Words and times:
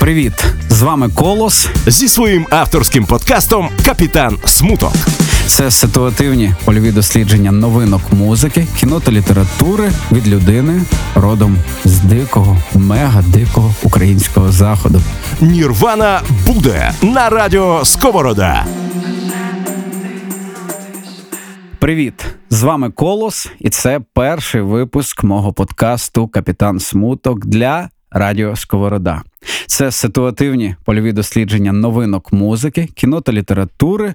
Привіт! 0.00 0.44
З 0.68 0.82
вами 0.82 1.08
Колос 1.08 1.68
зі 1.86 2.08
своїм 2.08 2.46
авторським 2.50 3.06
подкастом 3.06 3.68
Капітан 3.86 4.38
Смуток. 4.44 4.92
Це 5.46 5.70
ситуативні 5.70 6.54
польові 6.64 6.92
дослідження 6.92 7.52
новинок 7.52 8.00
музики, 8.12 8.66
кіно 8.78 9.00
та 9.00 9.12
літератури 9.12 9.90
від 10.12 10.28
людини 10.28 10.82
родом 11.14 11.56
з 11.84 12.00
дикого, 12.00 12.58
мега 12.74 13.22
дикого 13.22 13.74
українського 13.82 14.52
заходу. 14.52 15.00
Нірвана 15.40 16.20
буде 16.46 16.92
на 17.02 17.28
радіо 17.28 17.84
Сковорода. 17.84 18.66
Привіт! 21.78 22.26
З 22.50 22.62
вами 22.62 22.90
Колос, 22.90 23.50
і 23.58 23.70
це 23.70 24.00
перший 24.14 24.60
випуск 24.60 25.24
мого 25.24 25.52
подкасту 25.52 26.28
Капітан 26.28 26.80
Смуток 26.80 27.46
для 27.46 27.88
Радіо 28.10 28.56
Сковорода. 28.56 29.22
Це 29.66 29.90
ситуативні 29.90 30.76
польові 30.84 31.12
дослідження 31.12 31.72
новинок 31.72 32.32
музики, 32.32 32.88
кіно 32.94 33.20
та 33.20 33.32
літератури 33.32 34.14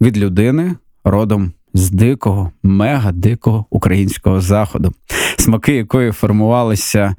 від 0.00 0.18
людини 0.18 0.74
родом 1.04 1.52
з 1.74 1.90
дикого, 1.90 2.52
мега 2.62 3.12
дикого 3.12 3.66
українського 3.70 4.40
заходу, 4.40 4.94
смаки 5.38 5.74
якої 5.74 6.12
формувалися 6.12 7.14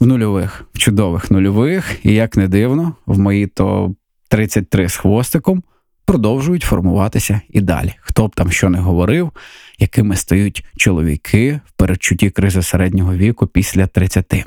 в 0.00 0.06
нульових, 0.06 0.64
в 0.74 0.78
чудових 0.78 1.30
нульових, 1.30 1.98
і 2.02 2.12
як 2.12 2.36
не 2.36 2.48
дивно, 2.48 2.94
в 3.06 3.18
мої 3.18 3.46
то 3.46 3.94
33 4.28 4.88
з 4.88 4.96
хвостиком 4.96 5.62
продовжують 6.04 6.62
формуватися 6.62 7.40
і 7.50 7.60
далі. 7.60 7.94
Хто 8.00 8.26
б 8.26 8.34
там 8.34 8.50
що 8.50 8.70
не 8.70 8.78
говорив, 8.78 9.32
якими 9.78 10.16
стають 10.16 10.64
чоловіки 10.76 11.60
в 11.66 11.72
передчутті 11.72 12.30
кризи 12.30 12.62
середнього 12.62 13.14
віку 13.14 13.46
після 13.46 13.86
30. 13.86 14.44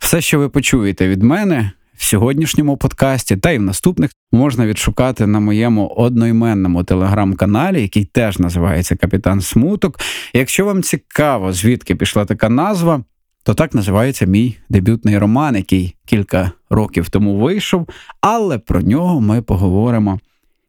Все, 0.00 0.20
що 0.20 0.38
ви 0.38 0.48
почуєте 0.48 1.08
від 1.08 1.22
мене 1.22 1.70
в 1.94 2.04
сьогоднішньому 2.04 2.76
подкасті, 2.76 3.36
та 3.36 3.50
й 3.50 3.58
в 3.58 3.62
наступних 3.62 4.10
можна 4.32 4.66
відшукати 4.66 5.26
на 5.26 5.40
моєму 5.40 5.86
одноіменному 5.86 6.84
телеграм-каналі, 6.84 7.82
який 7.82 8.04
теж 8.04 8.38
називається 8.38 8.96
Капітан 8.96 9.40
Смуток. 9.40 10.00
Якщо 10.32 10.64
вам 10.64 10.82
цікаво, 10.82 11.52
звідки 11.52 11.94
пішла 11.94 12.24
така 12.24 12.48
назва, 12.48 13.04
то 13.42 13.54
так 13.54 13.74
називається 13.74 14.26
мій 14.26 14.56
дебютний 14.68 15.18
роман, 15.18 15.56
який 15.56 15.96
кілька 16.06 16.52
років 16.70 17.08
тому 17.08 17.36
вийшов, 17.36 17.88
але 18.20 18.58
про 18.58 18.80
нього 18.80 19.20
ми 19.20 19.42
поговоримо 19.42 20.20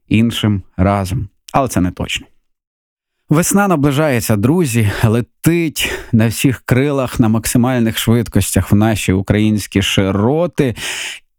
іншим 0.08 0.62
разом. 0.78 1.28
Але 1.54 1.68
це 1.68 1.82
не 1.82 1.92
точно. 1.92 2.28
Весна 3.32 3.68
наближається, 3.68 4.36
друзі, 4.36 4.92
летить 5.04 5.92
на 6.12 6.28
всіх 6.28 6.62
крилах 6.66 7.20
на 7.20 7.28
максимальних 7.28 7.98
швидкостях 7.98 8.72
в 8.72 8.76
наші 8.76 9.14
українські 9.14 9.82
широти, 9.82 10.76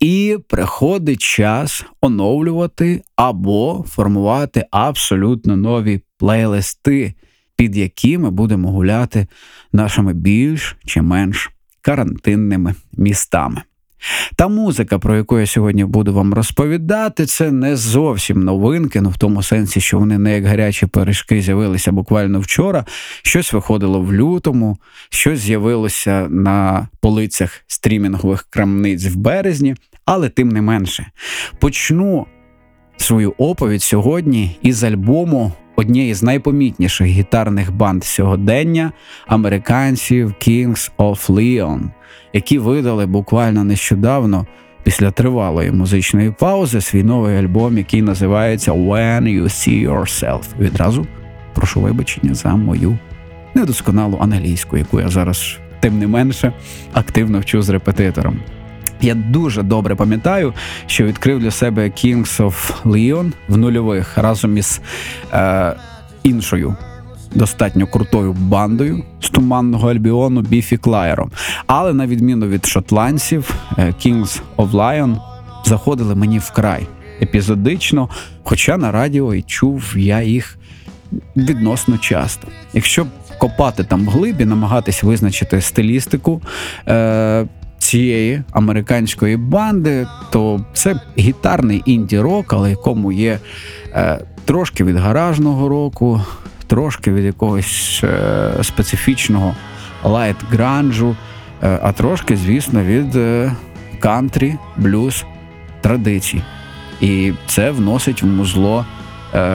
і 0.00 0.38
приходить 0.48 1.20
час 1.20 1.84
оновлювати 2.00 3.02
або 3.16 3.84
формувати 3.88 4.66
абсолютно 4.70 5.56
нові 5.56 6.00
плейлисти, 6.18 7.14
під 7.56 7.76
які 7.76 8.18
ми 8.18 8.30
будемо 8.30 8.72
гуляти 8.72 9.26
нашими 9.72 10.12
більш 10.12 10.76
чи 10.84 11.02
менш 11.02 11.50
карантинними 11.80 12.74
містами. 12.92 13.62
Та 14.36 14.48
музика, 14.48 14.98
про 14.98 15.16
яку 15.16 15.38
я 15.38 15.46
сьогодні 15.46 15.84
буду 15.84 16.14
вам 16.14 16.34
розповідати, 16.34 17.26
це 17.26 17.50
не 17.50 17.76
зовсім 17.76 18.44
новинки, 18.44 19.00
ну 19.00 19.10
в 19.10 19.18
тому 19.18 19.42
сенсі, 19.42 19.80
що 19.80 19.98
вони 19.98 20.18
не 20.18 20.34
як 20.34 20.44
гарячі 20.44 20.86
пиріжки 20.86 21.42
з'явилися 21.42 21.92
буквально 21.92 22.40
вчора. 22.40 22.84
Щось 23.22 23.52
виходило 23.52 24.00
в 24.00 24.12
лютому, 24.12 24.78
щось 25.10 25.38
з'явилося 25.38 26.28
на 26.30 26.88
полицях 27.00 27.60
стрімінгових 27.66 28.46
крамниць 28.50 29.06
в 29.06 29.16
березні, 29.16 29.76
але 30.04 30.28
тим 30.28 30.48
не 30.48 30.62
менше. 30.62 31.06
Почну 31.58 32.26
свою 32.96 33.34
оповідь 33.38 33.82
сьогодні 33.82 34.58
із 34.62 34.84
альбому 34.84 35.52
однієї 35.82 36.14
з 36.14 36.22
найпомітніших 36.22 37.06
гітарних 37.06 37.72
банд 37.72 38.04
сьогодення 38.04 38.92
американців 39.26 40.34
Kings 40.40 40.90
of 40.98 41.30
Leon– 41.30 41.80
які 42.32 42.58
видали 42.58 43.06
буквально 43.06 43.64
нещодавно 43.64 44.46
після 44.82 45.10
тривалої 45.10 45.70
музичної 45.70 46.30
паузи 46.30 46.80
свій 46.80 47.02
новий 47.02 47.36
альбом, 47.36 47.78
який 47.78 48.02
називається 48.02 48.72
When 48.72 49.22
You 49.22 49.42
See 49.42 49.88
Yourself. 49.88 50.42
Відразу 50.60 51.06
прошу 51.54 51.80
вибачення 51.80 52.34
за 52.34 52.56
мою 52.56 52.98
недосконалу 53.54 54.18
англійську, 54.20 54.76
яку 54.76 55.00
я 55.00 55.08
зараз, 55.08 55.58
тим 55.80 55.98
не 55.98 56.06
менше, 56.06 56.52
активно 56.92 57.40
вчу 57.40 57.62
з 57.62 57.68
репетитором. 57.68 58.40
Я 59.02 59.14
дуже 59.14 59.62
добре 59.62 59.94
пам'ятаю, 59.94 60.54
що 60.86 61.04
відкрив 61.04 61.40
для 61.40 61.50
себе 61.50 61.82
Kings 61.82 62.36
of 62.36 62.82
Leon 62.84 63.32
в 63.48 63.56
нульових 63.56 64.18
разом 64.18 64.56
із 64.56 64.80
е, 65.32 65.74
іншою 66.22 66.76
достатньо 67.34 67.86
крутою 67.86 68.32
бандою 68.32 69.04
з 69.20 69.30
туманного 69.30 69.90
альбіону 69.90 70.40
Біфі 70.40 70.76
Клайером. 70.76 71.30
Але 71.66 71.92
на 71.92 72.06
відміну 72.06 72.46
від 72.46 72.66
шотландців, 72.66 73.54
е, 73.78 73.86
Kings 73.86 74.40
of 74.56 74.70
Lion 74.70 75.16
заходили 75.64 76.14
мені 76.14 76.38
вкрай 76.38 76.86
епізодично, 77.22 78.08
хоча 78.42 78.76
на 78.76 78.92
радіо 78.92 79.34
і 79.34 79.42
чув 79.42 79.94
я 79.96 80.22
їх 80.22 80.58
відносно 81.36 81.98
часто. 81.98 82.48
Якщо 82.72 83.06
копати 83.38 83.84
там 83.84 84.06
вглибі, 84.06 84.44
намагатись 84.44 85.02
визначити 85.02 85.60
стилістику. 85.60 86.42
Е- 86.88 87.46
Цієї 87.82 88.42
американської 88.50 89.36
банди, 89.36 90.06
то 90.30 90.64
це 90.72 91.00
гітарний 91.18 91.82
інді-рок, 91.86 92.52
але 92.52 92.70
якому 92.70 93.12
є 93.12 93.38
е, 93.94 94.18
трошки 94.44 94.84
від 94.84 94.96
гаражного 94.96 95.68
року, 95.68 96.20
трошки 96.66 97.12
від 97.12 97.24
якогось 97.24 98.00
е, 98.04 98.50
специфічного 98.62 99.56
лайт 100.04 100.36
гранжу, 100.50 101.16
е, 101.62 101.78
а 101.82 101.92
трошки, 101.92 102.36
звісно, 102.36 102.82
від 102.82 103.16
е, 103.16 103.52
кантрі, 104.00 104.54
блюз 104.76 105.24
традицій. 105.80 106.42
І 107.00 107.32
це 107.46 107.70
вносить 107.70 108.22
в 108.22 108.26
музло 108.26 108.86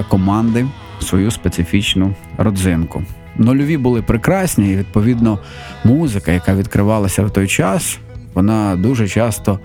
команди 0.09 0.65
свою 1.01 1.31
специфічну 1.31 2.15
родзинку. 2.38 3.03
Нульові 3.35 3.77
були 3.77 4.01
прекрасні, 4.01 4.71
і 4.71 4.77
відповідно 4.77 5.39
музика, 5.83 6.31
яка 6.31 6.55
відкривалася 6.55 7.23
в 7.23 7.31
той 7.31 7.47
час, 7.47 7.99
вона 8.38 8.75
дуже 8.75 9.08
часто 9.08 9.59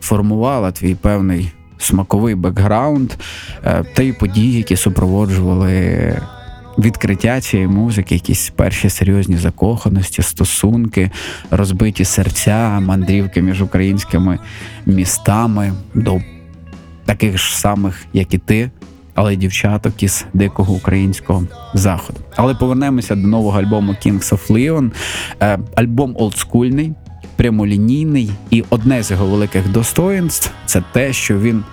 формувала 0.00 0.72
твій 0.72 0.94
певний 0.94 1.52
смаковий 1.78 2.34
бекграунд 2.34 3.12
та 3.94 4.02
й 4.02 4.12
події, 4.12 4.52
які 4.52 4.76
супроводжували 4.76 6.16
відкриття 6.78 7.40
цієї 7.40 7.68
музики, 7.68 8.14
якісь 8.14 8.52
перші 8.56 8.90
серйозні 8.90 9.36
закоханості, 9.36 10.22
стосунки, 10.22 11.10
розбиті 11.50 12.04
серця, 12.04 12.80
мандрівки 12.80 13.42
між 13.42 13.62
українськими 13.62 14.38
містами 14.86 15.72
до 15.94 16.20
таких 17.04 17.38
ж 17.38 17.58
самих, 17.58 18.04
як 18.12 18.34
і 18.34 18.38
ти. 18.38 18.70
Але 19.14 19.36
дівчаток 19.36 20.02
із 20.02 20.26
дикого 20.34 20.74
українського 20.74 21.44
заходу. 21.74 22.20
Але 22.36 22.54
повернемося 22.54 23.14
до 23.14 23.26
нового 23.26 23.60
альбому 23.60 23.92
Kings 23.92 24.32
of 24.32 24.50
Leon. 24.50 24.90
Е, 25.40 25.58
альбом 25.74 26.16
олдскульний, 26.18 26.92
прямолінійний, 27.38 28.30
і 28.50 28.64
одне 28.70 29.02
з 29.02 29.10
його 29.10 29.26
великих 29.26 29.72
достоїнств 29.72 30.52
це 30.66 30.82
те, 30.92 31.12
що 31.12 31.38
він 31.38 31.64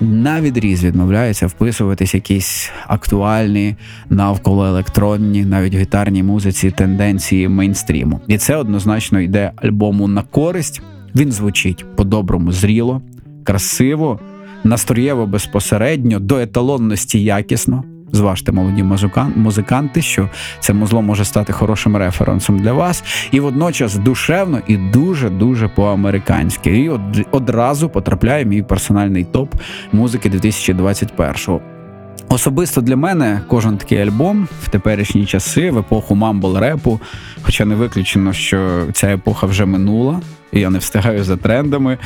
на 0.00 0.40
відріз 0.40 0.84
відмовляється 0.84 1.46
вписуватись 1.46 2.14
якісь 2.14 2.70
актуальні 2.86 3.76
навколо 4.10 4.66
електронні, 4.66 5.44
навіть 5.44 5.74
гітарній 5.74 6.22
музиці 6.22 6.70
тенденції 6.70 7.48
мейнстріму. 7.48 8.20
І 8.26 8.38
це 8.38 8.56
однозначно 8.56 9.20
йде 9.20 9.52
альбому 9.56 10.08
на 10.08 10.22
користь. 10.22 10.82
Він 11.14 11.32
звучить 11.32 11.84
по-доброму 11.96 12.52
зріло, 12.52 13.02
красиво, 13.44 14.20
настроєво 14.64 15.26
безпосередньо, 15.26 16.20
до 16.20 16.38
еталонності 16.38 17.22
якісно 17.22 17.84
зважте 18.12 18.52
молоді 18.52 18.84
музиканти, 19.36 20.02
що 20.02 20.28
це 20.60 20.72
музло 20.72 21.02
може 21.02 21.24
стати 21.24 21.52
хорошим 21.52 21.96
референсом 21.96 22.58
для 22.58 22.72
вас, 22.72 23.04
і 23.30 23.40
водночас 23.40 23.94
душевно 23.94 24.60
і 24.66 24.76
дуже 24.76 25.30
дуже 25.30 25.68
по-американськи. 25.68 26.78
І 26.78 26.88
од 26.88 27.00
одразу 27.30 27.88
потрапляє 27.88 28.44
мій 28.44 28.62
персональний 28.62 29.24
топ 29.24 29.54
музики 29.92 30.30
2021-го. 30.30 31.60
Особисто 32.28 32.80
для 32.80 32.96
мене 32.96 33.40
кожен 33.48 33.78
такий 33.78 33.98
альбом 33.98 34.48
в 34.62 34.68
теперішні 34.68 35.26
часи, 35.26 35.70
в 35.70 35.78
епоху 35.78 36.14
мамбл 36.14 36.58
репу, 36.58 37.00
хоча 37.42 37.64
не 37.64 37.74
виключено, 37.74 38.32
що 38.32 38.86
ця 38.92 39.06
епоха 39.06 39.46
вже 39.46 39.64
минула, 39.64 40.20
і 40.52 40.60
я 40.60 40.70
не 40.70 40.78
встигаю 40.78 41.24
за 41.24 41.36
трендами. 41.36 41.98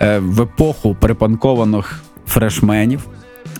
Е, 0.00 0.18
в 0.18 0.40
епоху 0.40 0.94
припанкованих 0.94 2.02
фрешменів, 2.26 3.00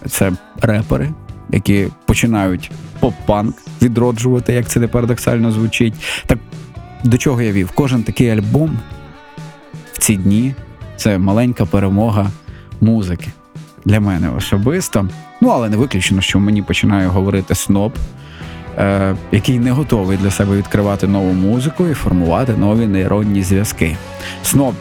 це 0.08 0.32
репери, 0.60 1.08
які 1.52 1.88
починають 2.06 2.70
поп-панк 3.00 3.54
відроджувати, 3.82 4.52
як 4.52 4.68
це 4.68 4.80
не 4.80 4.88
парадоксально 4.88 5.52
звучить. 5.52 5.94
Так 6.26 6.38
до 7.04 7.18
чого 7.18 7.42
я 7.42 7.52
вів? 7.52 7.70
Кожен 7.74 8.02
такий 8.02 8.30
альбом 8.30 8.78
в 9.92 9.98
ці 9.98 10.16
дні 10.16 10.54
це 10.96 11.18
маленька 11.18 11.66
перемога 11.66 12.30
музики 12.80 13.28
для 13.84 14.00
мене 14.00 14.30
особисто. 14.30 15.08
Ну, 15.40 15.48
але 15.48 15.68
не 15.68 15.76
виключено, 15.76 16.20
що 16.20 16.40
мені 16.40 16.62
починає 16.62 17.06
говорити 17.06 17.54
сноб, 17.54 17.92
е, 18.78 19.16
який 19.32 19.58
не 19.58 19.70
готовий 19.70 20.16
для 20.16 20.30
себе 20.30 20.56
відкривати 20.56 21.06
нову 21.06 21.32
музику 21.32 21.86
і 21.86 21.94
формувати 21.94 22.52
нові 22.52 22.86
нейронні 22.86 23.42
зв'язки. 23.42 23.96
Сноб, 24.42 24.74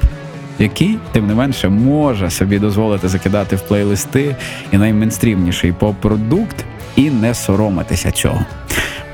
який, 0.59 0.97
тим 1.11 1.27
не 1.27 1.35
менше, 1.35 1.69
може 1.69 2.29
собі 2.29 2.59
дозволити 2.59 3.07
закидати 3.07 3.55
в 3.55 3.61
плейлисти 3.61 4.35
і 4.71 4.77
наймейнстрімніший 4.77 5.73
поп-продукт 5.73 6.65
і 6.95 7.09
не 7.09 7.33
соромитися 7.33 8.11
цього. 8.11 8.45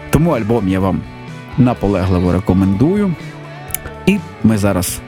Тому 0.10 0.31
альбом 0.31 0.69
я 0.69 0.80
вам 0.80 1.01
наполегливо 1.57 2.34
рекомендую. 2.34 3.16
І 4.06 4.18
ми 4.44 4.57
зараз 4.57 5.00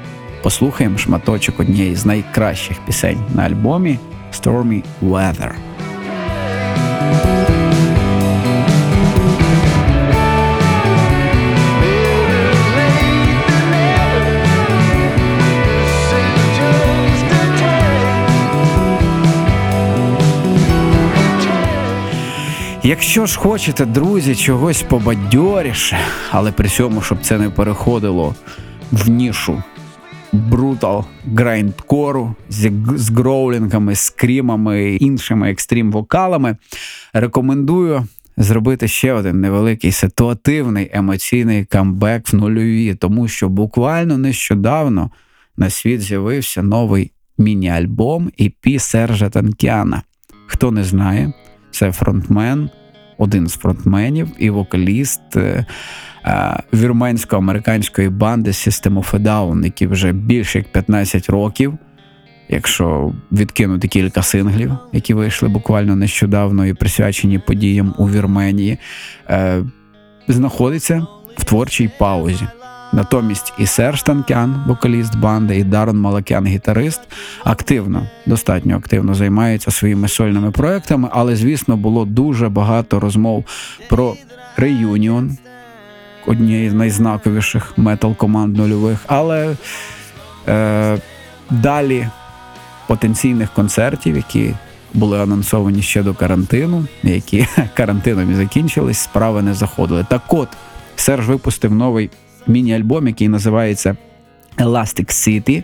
послухаємо 0.43 0.97
шматочок 0.97 1.59
однієї 1.59 1.95
з 1.95 2.05
найкращих 2.05 2.77
пісень 2.85 3.19
на 3.35 3.43
альбомі 3.43 3.99
Stormy 4.33 4.83
Weather. 5.03 5.51
Якщо 22.89 23.25
ж 23.25 23.39
хочете, 23.39 23.85
друзі, 23.85 24.35
чогось 24.35 24.81
побадьоріше, 24.81 25.97
але 26.31 26.51
при 26.51 26.69
цьому, 26.69 27.01
щоб 27.01 27.17
це 27.21 27.37
не 27.37 27.49
переходило 27.49 28.35
в 28.91 29.09
нішу 29.09 29.63
брутал 30.33 31.05
грайндкору 31.35 32.35
з, 32.49 32.71
з 32.95 33.09
гроулінгами, 33.09 33.95
скрімами 33.95 34.83
і 34.83 35.05
іншими 35.05 35.51
екстрім 35.51 35.91
вокалами, 35.91 36.57
рекомендую 37.13 38.07
зробити 38.37 38.87
ще 38.87 39.13
один 39.13 39.41
невеликий 39.41 39.91
ситуативний 39.91 40.89
емоційний 40.93 41.65
камбек 41.65 42.33
в 42.33 42.35
нульові, 42.35 42.95
тому 42.95 43.27
що 43.27 43.49
буквально 43.49 44.17
нещодавно 44.17 45.11
на 45.57 45.69
світ 45.69 46.01
з'явився 46.01 46.63
новий 46.63 47.11
міні-альбом 47.37 48.31
EP 48.39 48.79
Сержа 48.79 49.29
Танкяна. 49.29 50.01
Хто 50.47 50.71
не 50.71 50.83
знає, 50.83 51.33
це 51.71 51.91
фронтмен, 51.91 52.69
один 53.19 53.47
з 53.47 53.57
фронтменів 53.57 54.27
і 54.37 54.49
вокаліст 54.49 55.35
е, 55.35 55.65
е, 56.25 56.63
вірменсько-американської 56.73 58.09
банди 58.09 58.51
System 58.51 58.93
of 58.93 59.11
a 59.13 59.19
Down, 59.19 59.65
які 59.65 59.87
вже 59.87 60.11
більше 60.11 60.57
як 60.57 60.71
15 60.71 61.29
років, 61.29 61.73
якщо 62.49 63.13
відкинути 63.31 63.87
кілька 63.87 64.21
синглів, 64.21 64.71
які 64.93 65.13
вийшли 65.13 65.49
буквально 65.49 65.95
нещодавно 65.95 66.65
і 66.65 66.73
присвячені 66.73 67.39
подіям 67.39 67.95
у 67.97 68.09
Вірменії, 68.09 68.77
е, 69.29 69.63
знаходиться 70.27 71.07
в 71.37 71.43
творчій 71.45 71.89
паузі. 71.99 72.47
Натомість 72.93 73.53
і 73.57 73.65
Серж 73.65 74.03
Танкян, 74.03 74.63
вокаліст 74.67 75.15
банди, 75.15 75.57
і 75.57 75.63
Дарон 75.63 75.99
Малакян, 75.99 76.45
гітарист, 76.45 77.01
активно, 77.43 78.07
достатньо 78.25 78.77
активно 78.77 79.13
займаються 79.13 79.71
своїми 79.71 80.07
сольними 80.07 80.51
проектами, 80.51 81.09
але, 81.11 81.35
звісно, 81.35 81.77
було 81.77 82.05
дуже 82.05 82.49
багато 82.49 82.99
розмов 82.99 83.45
про 83.89 84.15
реюніон 84.57 85.37
однієї 86.27 86.69
з 86.69 86.73
найзнаковіших 86.73 87.77
метал 87.77 88.15
команд 88.15 88.57
нульових. 88.57 88.99
Але 89.07 89.55
е, 90.47 90.97
далі 91.49 92.07
потенційних 92.87 93.49
концертів, 93.53 94.15
які 94.15 94.53
були 94.93 95.21
анонсовані 95.21 95.81
ще 95.81 96.03
до 96.03 96.13
карантину, 96.13 96.85
які 97.03 97.47
карантином 97.73 98.31
і 98.31 98.35
закінчились, 98.35 98.99
справи 98.99 99.41
не 99.41 99.53
заходили. 99.53 100.05
Так 100.09 100.21
от, 100.27 100.49
Серж 100.95 101.27
випустив 101.27 101.75
новий 101.75 102.09
міні-альбом, 102.47 103.07
який 103.07 103.27
називається 103.27 103.97
Elastic 104.57 105.05
City. 105.05 105.63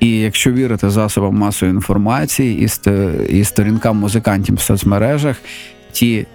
І 0.00 0.20
якщо 0.20 0.52
вірити 0.52 0.90
засобам 0.90 1.34
масової 1.34 1.74
інформації 1.74 2.70
і, 3.28 3.44
сторінкам 3.44 3.96
музикантів 3.96 4.54
в 4.54 4.60
соцмережах, 4.60 5.36
ті 5.92 6.26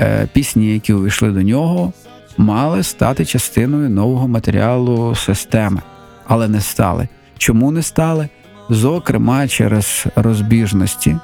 е, 0.00 0.28
пісні, 0.32 0.72
які 0.72 0.92
увійшли 0.92 1.30
до 1.30 1.42
нього, 1.42 1.92
мали 2.36 2.82
стати 2.82 3.24
частиною 3.24 3.90
нового 3.90 4.28
матеріалу 4.28 5.14
системи, 5.14 5.80
але 6.26 6.48
не 6.48 6.60
стали. 6.60 7.08
Чому 7.38 7.70
не 7.70 7.82
стали? 7.82 8.28
Зокрема, 8.70 9.48
через 9.48 10.06
розбіжності 10.16 11.16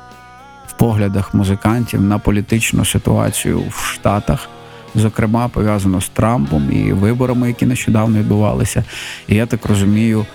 в 0.66 0.72
поглядах 0.72 1.34
музикантів 1.34 2.00
на 2.00 2.18
політичну 2.18 2.84
ситуацію 2.84 3.62
в 3.70 3.84
Штатах 3.94 4.48
зокрема 4.94 5.48
пов'язано 5.48 6.00
з 6.00 6.08
Трампом 6.08 6.72
і 6.72 6.92
виборами, 6.92 7.48
які 7.48 7.66
нещодавно 7.66 8.18
відбувалися. 8.18 8.84
І 9.28 9.34
я 9.34 9.46
так 9.46 9.66
розумію, 9.66 10.26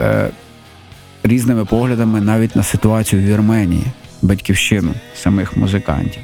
е, 0.00 0.30
різними 1.22 1.64
поглядами 1.64 2.20
навіть 2.20 2.56
на 2.56 2.62
ситуацію 2.62 3.22
в 3.22 3.24
Вірменії, 3.24 3.84
батьківщину 4.22 4.94
самих 5.14 5.56
музикантів. 5.56 6.22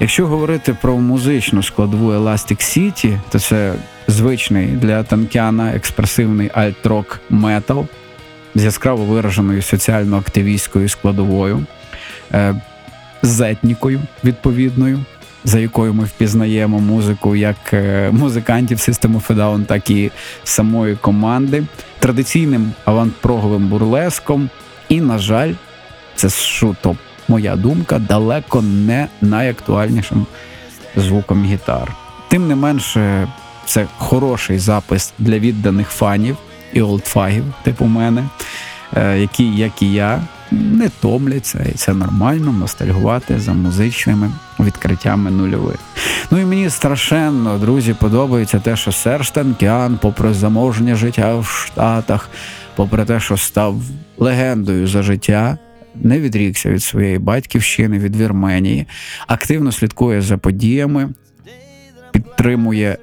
Якщо 0.00 0.26
говорити 0.26 0.76
про 0.82 0.98
музичну 0.98 1.62
складову 1.62 2.12
Elasticity, 2.12 3.20
то 3.30 3.38
це 3.38 3.74
звичний 4.08 4.66
для 4.66 5.02
Танкяна 5.02 5.72
експресивний 5.74 6.50
альт-рок 6.54 7.20
метал 7.30 7.86
з 8.54 8.64
яскраво 8.64 9.04
вираженою 9.04 9.62
соціально-активістською 9.62 10.88
складовою, 10.88 11.66
е, 12.32 12.54
з 13.22 13.40
етнікою 13.40 14.00
відповідною 14.24 15.04
за 15.44 15.58
якою 15.58 15.94
ми 15.94 16.04
впізнаємо 16.04 16.80
музику 16.80 17.36
як 17.36 17.56
е, 17.72 18.10
музикантів 18.12 18.80
системи 18.80 19.20
Федаун, 19.20 19.64
так 19.64 19.90
і 19.90 20.10
самої 20.44 20.96
команди, 20.96 21.64
традиційним 21.98 22.72
авантпроговим 22.84 23.68
бурлеском. 23.68 24.50
І, 24.88 25.00
на 25.00 25.18
жаль, 25.18 25.52
це 26.14 26.30
шуто, 26.30 26.96
моя 27.28 27.56
думка, 27.56 27.98
далеко 27.98 28.62
не 28.62 29.08
найактуальнішим 29.20 30.26
звуком 30.96 31.44
гітар. 31.44 31.92
Тим 32.28 32.48
не 32.48 32.54
менше, 32.54 33.28
це 33.66 33.86
хороший 33.98 34.58
запис 34.58 35.12
для 35.18 35.38
відданих 35.38 35.88
фанів 35.88 36.36
і 36.72 36.82
олдфагів, 36.82 37.44
типу 37.62 37.84
мене, 37.84 38.24
е, 38.96 39.18
які, 39.18 39.56
як 39.56 39.82
і 39.82 39.92
я, 39.92 40.22
не 40.52 40.88
томляться, 40.88 41.66
і 41.72 41.72
це 41.72 41.94
нормально 41.94 42.52
ностальгувати 42.52 43.38
за 43.38 43.52
музичними 43.52 44.30
відкриттями 44.60 45.30
нульових. 45.30 45.78
Ну 46.30 46.38
і 46.38 46.44
мені 46.44 46.70
страшенно, 46.70 47.58
друзі, 47.58 47.94
подобається 47.94 48.58
те, 48.58 48.76
що 48.76 48.92
Серж 48.92 49.30
Танкян, 49.30 49.98
попри 50.02 50.34
заможнє 50.34 50.94
життя 50.94 51.36
в 51.36 51.46
Штатах, 51.46 52.30
попри 52.76 53.04
те, 53.04 53.20
що 53.20 53.36
став 53.36 53.76
легендою 54.18 54.86
за 54.86 55.02
життя. 55.02 55.58
Не 55.94 56.20
відрікся 56.20 56.70
від 56.70 56.82
своєї 56.82 57.18
батьківщини, 57.18 57.98
від 57.98 58.16
Вірменії, 58.16 58.86
активно 59.26 59.72
слідкує 59.72 60.22
за 60.22 60.38
подіями, 60.38 61.08
підтримує 62.12 62.98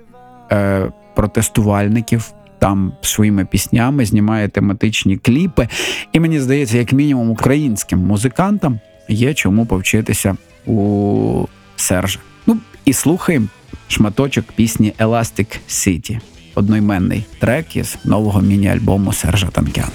е, 0.52 0.92
протестувальників 1.16 2.32
там 2.60 2.94
своїми 3.02 3.46
піснями, 3.46 4.06
знімає 4.06 4.48
тематичні 4.48 5.18
кліпи. 5.18 5.68
І 6.14 6.20
мені 6.20 6.40
здається, 6.40 6.78
як 6.78 6.94
мінімум, 6.94 7.30
українським 7.30 8.00
музикантам 8.00 8.80
є 9.10 9.34
чому 9.34 9.66
повчитися 9.66 10.38
у 10.66 11.46
Сержа. 11.76 12.20
Ну 12.48 12.58
і 12.86 12.94
слухаємо 12.94 13.48
шматочок 13.88 14.46
пісні 14.46 14.94
Elastic 15.00 15.60
City, 15.70 16.20
одноіменний 16.56 17.26
трек 17.40 17.76
із 17.76 17.98
нового 18.06 18.42
міні-альбому 18.42 19.14
Сержа 19.14 19.48
Танкяна. 19.48 19.88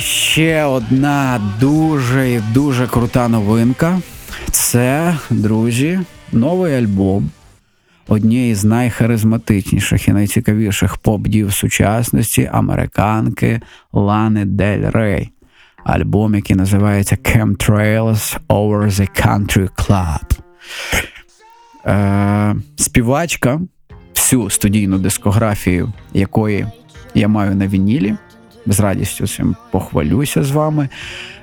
Ще 0.00 0.64
одна 0.64 1.40
дуже 1.60 2.30
і 2.30 2.40
дуже 2.52 2.86
крута 2.86 3.28
новинка. 3.28 4.00
Це, 4.50 5.16
друзі, 5.30 6.00
новий 6.32 6.74
альбом 6.74 7.30
однієї 8.08 8.54
з 8.54 8.64
найхаризматичніших 8.64 10.08
і 10.08 10.12
найцікавіших 10.12 10.96
поп-дів 10.96 11.52
сучасності 11.52 12.50
американки 12.52 13.60
Лани 13.92 14.44
Дель 14.44 14.90
Рей. 14.90 15.30
Альбом, 15.84 16.34
який 16.34 16.56
називається 16.56 17.16
Chemtrails 17.16 18.38
Over 18.48 18.90
the 18.90 19.26
Country 19.26 19.68
Club. 19.68 20.38
Е, 21.86 22.56
Співачка, 22.76 23.60
всю 24.14 24.50
студійну 24.50 24.98
дискографію 24.98 25.92
якої 26.12 26.66
я 27.14 27.28
маю 27.28 27.54
на 27.54 27.66
вінілі 27.66 28.16
з 28.66 28.80
радістю 28.80 29.26
цим 29.26 29.56
похвалюся 29.70 30.42
з 30.42 30.50
вами. 30.50 30.88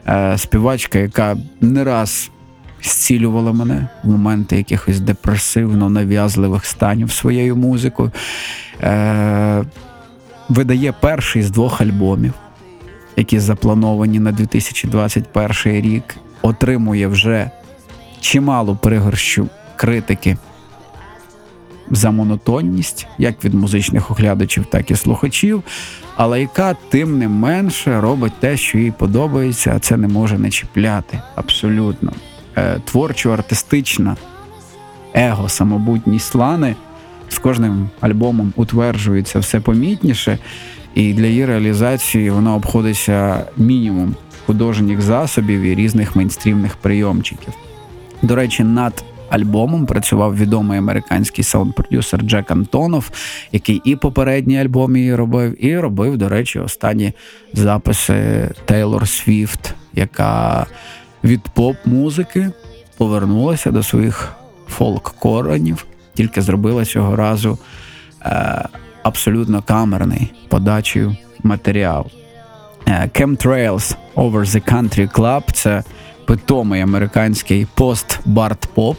Е, 0.07 0.37
співачка, 0.37 0.99
яка 0.99 1.37
не 1.61 1.83
раз 1.83 2.31
зцілювала 2.83 3.51
мене 3.51 3.87
в 4.03 4.09
моменти 4.09 4.57
якихось 4.57 4.99
депресивно 4.99 5.89
нав'язливих 5.89 6.65
станів 6.65 7.11
своєю 7.11 7.55
музикою. 7.55 8.11
Е, 8.83 9.63
видає 10.49 10.93
перший 10.99 11.41
з 11.41 11.51
двох 11.51 11.81
альбомів, 11.81 12.33
які 13.15 13.39
заплановані 13.39 14.19
на 14.19 14.31
2021 14.31 15.81
рік. 15.81 16.15
Отримує 16.41 17.07
вже 17.07 17.51
чималу 18.19 18.75
пригорщу 18.75 19.47
критики 19.75 20.37
за 21.91 22.11
монотонність, 22.11 23.07
як 23.17 23.45
від 23.45 23.53
музичних 23.53 24.11
оглядачів, 24.11 24.65
так 24.65 24.91
і 24.91 24.95
слухачів, 24.95 25.63
але 26.15 26.41
яка 26.41 26.75
тим 26.89 27.19
не 27.19 27.27
менше 27.27 28.01
робить 28.01 28.33
те, 28.39 28.57
що 28.57 28.77
їй 28.77 28.91
подобається, 28.91 29.73
а 29.75 29.79
це 29.79 29.97
не 29.97 30.07
може 30.07 30.37
не 30.39 30.49
чіпляти. 30.49 31.21
Абсолютно. 31.35 32.11
Е, 32.57 32.79
творчо 32.85 33.31
артистична 33.31 34.15
его, 35.13 35.49
самобутність 35.49 36.35
Лани 36.35 36.75
з 37.29 37.37
кожним 37.37 37.89
альбомом 38.01 38.53
утверджується 38.55 39.39
все 39.39 39.59
помітніше, 39.59 40.37
і 40.95 41.13
для 41.13 41.25
її 41.25 41.45
реалізації 41.45 42.29
вона 42.29 42.55
обходиться 42.55 43.45
мінімум 43.57 44.15
художніх 44.45 45.01
засобів 45.01 45.61
і 45.61 45.75
різних 45.75 46.15
мейнстрімних 46.15 46.75
прийомчиків. 46.75 47.53
До 48.21 48.35
речі, 48.35 48.63
над 48.63 49.03
альбомом 49.31 49.85
працював 49.85 50.35
відомий 50.35 50.79
американський 50.79 51.43
саунд-продюсер 51.43 52.21
Джек 52.21 52.51
Антонов, 52.51 53.11
який 53.51 53.81
і 53.85 53.95
попередній 53.95 54.59
альбом 54.59 54.97
її 54.97 55.15
робив, 55.15 55.65
і 55.65 55.79
робив, 55.79 56.17
до 56.17 56.29
речі, 56.29 56.59
останні 56.59 57.13
записи 57.53 58.49
Тейлор 58.65 59.07
Свіфт, 59.07 59.75
яка 59.93 60.65
від 61.23 61.41
поп-музики 61.41 62.51
повернулася 62.97 63.71
до 63.71 63.83
своїх 63.83 64.33
фолк-коренів, 64.77 65.85
тільки 66.13 66.41
зробила 66.41 66.85
цього 66.85 67.15
разу 67.15 67.57
е, 68.25 68.65
абсолютно 69.03 69.61
камерний 69.61 70.33
подачею 70.47 71.15
матеріал. 71.43 72.05
Е, 72.87 73.09
Chemtrails 73.13 73.95
Over 74.15 74.45
the 74.45 74.73
Country 74.73 75.11
Club 75.11 75.43
це 75.53 75.83
питомий 76.25 76.81
американський 76.81 77.67
пост-бард-поп. 77.75 78.95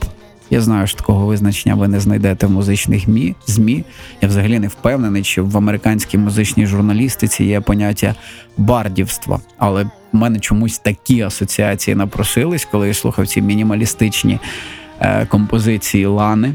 Я 0.53 0.61
знаю, 0.61 0.87
що 0.87 0.99
такого 0.99 1.27
визначення 1.27 1.75
ви 1.75 1.89
не 1.89 2.01
знайдете 2.01 2.47
в 2.47 2.51
музичних 2.51 3.09
МІ, 3.09 3.35
ЗМІ. 3.47 3.85
Я 4.21 4.29
взагалі 4.29 4.59
не 4.59 4.69
впевнений, 4.69 5.23
чи 5.23 5.43
в 5.43 5.57
американській 5.57 6.19
музичній 6.19 6.67
журналістиці 6.67 7.45
є 7.45 7.61
поняття 7.61 8.15
бардівства. 8.57 9.41
Але 9.59 9.85
в 9.85 9.91
мене 10.13 10.41
чомусь 10.41 10.79
такі 10.79 11.23
асоціації 11.23 11.95
напросились, 11.95 12.69
коли 12.71 12.89
я 12.89 12.95
слухав 12.95 13.27
ці 13.27 13.43
мінімалістичні 13.43 14.39
е, 15.01 15.27
композиції 15.27 16.07
Лани. 16.07 16.55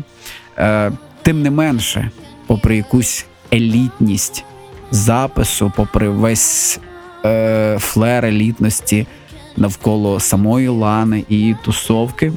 Е, 0.57 0.91
Тим 1.21 1.41
не 1.41 1.51
менше, 1.51 2.11
попри 2.47 2.77
якусь 2.77 3.25
елітність 3.53 4.45
запису, 4.91 5.71
попри 5.75 6.09
весь 6.09 6.79
е, 7.25 7.77
флер 7.79 8.25
елітності 8.25 9.07
навколо 9.55 10.19
самої 10.19 10.67
Лани 10.67 11.23
і 11.29 11.55
тусовки. 11.63 12.33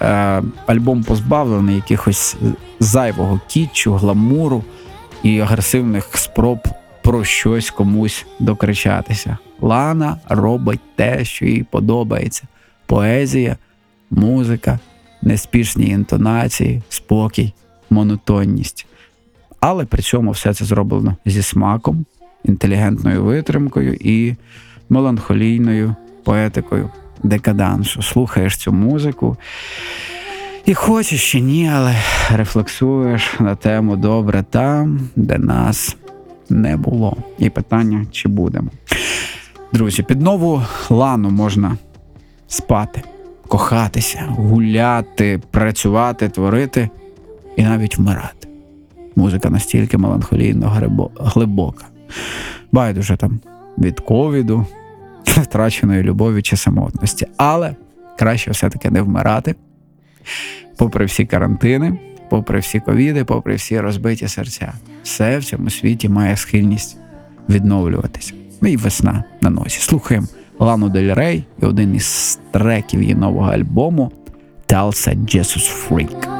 Е, 0.00 0.42
Альбом 0.66 1.04
позбавлений 1.04 1.76
якихось 1.76 2.36
зайвого 2.80 3.40
кітчу, 3.48 3.94
гламуру 3.94 4.64
і 5.22 5.40
агресивних 5.40 6.16
спроб 6.16 6.58
про 7.02 7.24
щось 7.24 7.70
комусь 7.70 8.26
докричатися. 8.40 9.38
Лана 9.60 10.16
робить 10.28 10.80
те, 10.96 11.24
що 11.24 11.46
їй 11.46 11.62
подобається: 11.70 12.42
поезія, 12.86 13.56
музика, 14.10 14.78
неспішні 15.22 15.86
інтонації, 15.86 16.82
спокій, 16.88 17.52
монотонність. 17.90 18.86
Але 19.60 19.84
при 19.84 20.02
цьому 20.02 20.30
все 20.30 20.54
це 20.54 20.64
зроблено 20.64 21.16
зі 21.26 21.42
смаком, 21.42 22.04
інтелігентною 22.44 23.24
витримкою 23.24 23.94
і 23.94 24.36
меланхолійною 24.88 25.94
поетикою 26.24 26.90
декадансу. 27.22 28.02
Слухаєш 28.02 28.56
цю 28.56 28.72
музику. 28.72 29.36
І 30.64 30.74
хочеш 30.74 31.30
чи 31.30 31.40
ні, 31.40 31.70
але 31.74 31.96
рефлексуєш 32.32 33.40
на 33.40 33.54
тему 33.54 33.96
добре 33.96 34.44
там, 34.50 35.08
де 35.16 35.38
нас 35.38 35.96
не 36.48 36.76
було. 36.76 37.16
І 37.38 37.50
питання, 37.50 38.06
чи 38.10 38.28
будемо. 38.28 38.68
Друзі, 39.72 40.02
під 40.02 40.22
нову 40.22 40.62
лану 40.90 41.30
можна 41.30 41.76
спати, 42.48 43.02
кохатися, 43.48 44.24
гуляти, 44.28 45.40
працювати, 45.50 46.28
творити 46.28 46.88
і 47.56 47.62
навіть 47.62 47.98
вмирати. 47.98 48.48
Музика 49.16 49.50
настільки 49.50 49.98
меланхолійно 49.98 50.96
глибока. 51.18 51.84
Байдуже 52.72 53.16
там 53.16 53.40
від 53.78 54.00
ковіду, 54.00 54.66
втраченої 55.42 56.02
любові 56.02 56.42
чи 56.42 56.56
самотності. 56.56 57.26
Але 57.36 57.74
краще 58.18 58.50
все-таки 58.50 58.90
не 58.90 59.02
вмирати, 59.02 59.54
попри 60.76 61.04
всі 61.04 61.26
карантини, 61.26 61.98
попри 62.30 62.58
всі 62.58 62.80
ковіди, 62.80 63.24
попри 63.24 63.54
всі 63.54 63.80
розбиті 63.80 64.28
серця. 64.28 64.72
Все 65.02 65.38
в 65.38 65.44
цьому 65.44 65.70
світі 65.70 66.08
має 66.08 66.36
схильність 66.36 66.96
відновлюватися. 67.48 68.34
Ну 68.60 68.68
і 68.68 68.76
весна 68.76 69.24
на 69.40 69.50
носі. 69.50 69.80
Слухаємо 69.80 70.26
Лану 70.58 70.88
Дель 70.88 71.14
Рей 71.14 71.44
і 71.62 71.64
один 71.64 71.94
із 71.94 72.38
треків 72.50 73.02
її 73.02 73.14
нового 73.14 73.50
альбому 73.50 74.12
Талса 74.66 75.10
Jesus 75.10 75.88
Freak. 75.88 76.33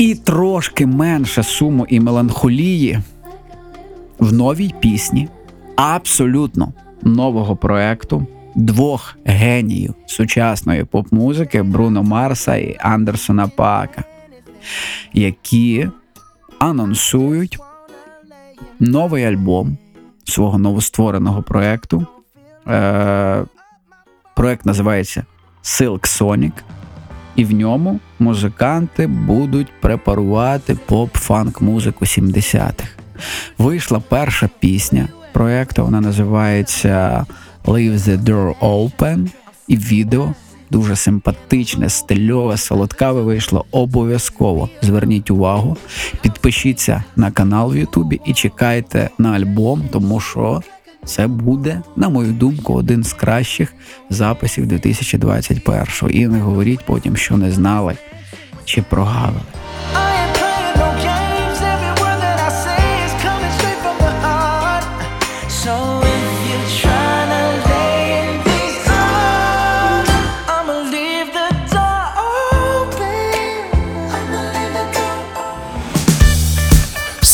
І 0.00 0.14
трошки 0.14 0.86
менше 0.86 1.42
суму 1.42 1.86
і 1.88 2.00
меланхолії 2.00 3.00
в 4.18 4.32
новій 4.32 4.74
пісні 4.80 5.28
абсолютно 5.76 6.72
нового 7.02 7.56
проекту 7.56 8.26
двох 8.54 9.16
геніїв 9.24 9.94
сучасної 10.06 10.84
поп-музики 10.84 11.62
Бруно 11.62 12.02
Марса 12.02 12.56
і 12.56 12.76
Андерсона 12.80 13.48
Пака, 13.48 14.04
які 15.12 15.88
анонсують 16.58 17.58
новий 18.80 19.24
альбом 19.24 19.78
свого 20.24 20.58
новоствореного 20.58 21.42
проекту. 21.42 22.06
Е, 22.68 23.44
Проект 24.36 24.66
називається 24.66 25.24
Silk 25.62 26.00
Sonic, 26.00 26.52
і 27.36 27.44
в 27.44 27.52
ньому 27.52 28.00
музиканти 28.18 29.06
будуть 29.06 29.80
препарувати 29.80 30.76
поп-фанк 30.86 31.62
музику 31.62 32.04
70-х. 32.04 32.88
Вийшла 33.58 34.02
перша 34.08 34.48
пісня 34.60 35.08
проекту, 35.32 35.84
вона 35.84 36.00
називається 36.00 37.26
Leave 37.64 37.98
the 37.98 38.24
Door 38.24 38.54
Open, 38.60 39.28
і 39.68 39.76
відео 39.76 40.34
дуже 40.70 40.96
симпатичне, 40.96 41.88
стильове, 41.88 42.56
солодкаве 42.56 43.22
вийшло 43.22 43.64
обов'язково. 43.70 44.68
Зверніть 44.82 45.30
увагу, 45.30 45.76
підпишіться 46.22 47.04
на 47.16 47.30
канал 47.30 47.72
в 47.72 47.76
Ютубі 47.76 48.20
і 48.24 48.34
чекайте 48.34 49.10
на 49.18 49.32
альбом, 49.32 49.88
тому 49.92 50.20
що 50.20 50.62
це 51.10 51.26
буде, 51.26 51.82
на 51.96 52.08
мою 52.08 52.32
думку, 52.32 52.74
один 52.74 53.04
з 53.04 53.12
кращих 53.12 53.74
записів 54.10 54.66
2021-го. 54.66 56.10
І 56.10 56.26
не 56.26 56.40
говоріть 56.40 56.80
потім, 56.86 57.16
що 57.16 57.36
не 57.36 57.52
знали 57.52 57.96
чи 58.64 58.82
прогавили. 58.82 59.40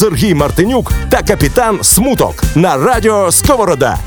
Сергій 0.06 0.34
Мартинюк 0.34 0.92
та 1.08 1.22
капітан 1.22 1.78
Смуток 1.82 2.44
на 2.56 2.76
радіо 2.76 3.32
Сковорода. 3.32 3.98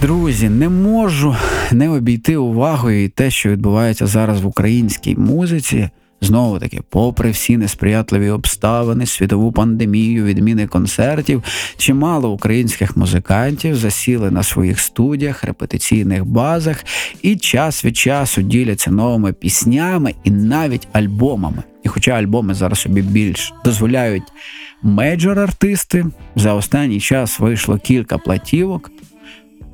Друзі, 0.00 0.48
не 0.48 0.68
можу 0.68 1.36
не 1.72 1.88
обійти 1.88 2.36
увагою 2.36 3.04
і 3.04 3.08
те, 3.08 3.30
що 3.30 3.48
відбувається 3.48 4.06
зараз 4.06 4.40
в 4.40 4.46
українській 4.46 5.16
музиці 5.16 5.90
Знову 6.22 6.58
таки, 6.58 6.80
попри 6.88 7.30
всі 7.30 7.56
несприятливі 7.56 8.30
обставини, 8.30 9.06
світову 9.06 9.52
пандемію, 9.52 10.24
відміни 10.24 10.66
концертів, 10.66 11.42
чимало 11.76 12.30
українських 12.30 12.96
музикантів 12.96 13.76
засіли 13.76 14.30
на 14.30 14.42
своїх 14.42 14.80
студіях, 14.80 15.44
репетиційних 15.44 16.24
базах 16.24 16.84
і 17.22 17.36
час 17.36 17.84
від 17.84 17.96
часу 17.96 18.42
діляться 18.42 18.90
новими 18.90 19.32
піснями 19.32 20.14
і 20.24 20.30
навіть 20.30 20.88
альбомами. 20.92 21.62
І 21.82 21.88
хоча 21.88 22.10
альбоми 22.10 22.54
зараз 22.54 22.78
собі 22.78 23.02
більш 23.02 23.54
дозволяють 23.64 24.32
мейджор-артисти, 24.82 26.06
за 26.36 26.54
останній 26.54 27.00
час 27.00 27.40
вийшло 27.40 27.78
кілька 27.78 28.18
платівок, 28.18 28.90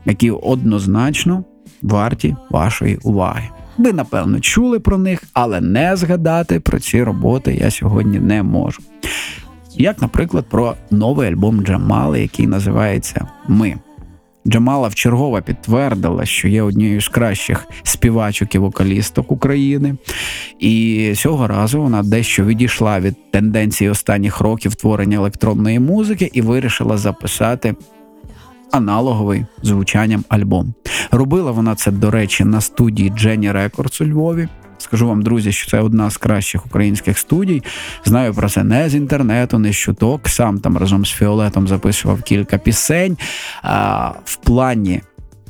які 0.04 0.30
однозначно 0.30 1.44
варті 1.82 2.36
вашої 2.50 2.96
уваги. 2.96 3.48
Ви, 3.78 3.92
напевно, 3.92 4.40
чули 4.40 4.80
про 4.80 4.98
них, 4.98 5.22
але 5.32 5.60
не 5.60 5.96
згадати 5.96 6.60
про 6.60 6.80
ці 6.80 7.02
роботи 7.02 7.58
я 7.60 7.70
сьогодні 7.70 8.18
не 8.18 8.42
можу. 8.42 8.82
Як, 9.76 10.02
наприклад, 10.02 10.44
про 10.50 10.74
новий 10.90 11.28
альбом 11.28 11.60
Джамали, 11.62 12.20
який 12.20 12.46
називається 12.46 13.26
Ми. 13.48 13.74
Джамала 14.46 14.88
вчергове 14.88 15.40
підтвердила, 15.40 16.24
що 16.26 16.48
є 16.48 16.62
однією 16.62 17.00
з 17.00 17.08
кращих 17.08 17.66
співачок 17.82 18.54
і 18.54 18.58
вокалісток 18.58 19.32
України. 19.32 19.96
І 20.58 21.12
цього 21.16 21.46
разу 21.46 21.82
вона 21.82 22.02
дещо 22.02 22.44
відійшла 22.44 23.00
від 23.00 23.30
тенденції 23.30 23.90
останніх 23.90 24.40
років 24.40 24.74
творення 24.74 25.16
електронної 25.16 25.80
музики 25.80 26.30
і 26.32 26.42
вирішила 26.42 26.96
записати 26.96 27.74
аналоговий 28.72 29.46
звучанням 29.62 30.24
альбом. 30.28 30.74
Робила 31.10 31.50
вона 31.50 31.74
це, 31.74 31.90
до 31.90 32.10
речі, 32.10 32.44
на 32.44 32.60
студії 32.60 33.12
Jenny 33.12 33.52
Records 33.52 34.02
у 34.02 34.06
Львові. 34.06 34.48
Скажу 34.78 35.08
вам, 35.08 35.22
друзі, 35.22 35.52
що 35.52 35.70
це 35.70 35.80
одна 35.80 36.10
з 36.10 36.16
кращих 36.16 36.66
українських 36.66 37.18
студій. 37.18 37.62
Знаю 38.04 38.34
про 38.34 38.48
це 38.48 38.64
не 38.64 38.88
з 38.88 38.94
інтернету, 38.94 39.58
не 39.58 39.72
з 39.72 39.76
чуток. 39.76 40.28
Сам 40.28 40.58
там 40.58 40.78
разом 40.78 41.06
з 41.06 41.10
Фіолетом 41.10 41.68
записував 41.68 42.22
кілька 42.22 42.58
пісень. 42.58 43.18
А, 43.62 44.10
В 44.24 44.36
плані 44.36 45.02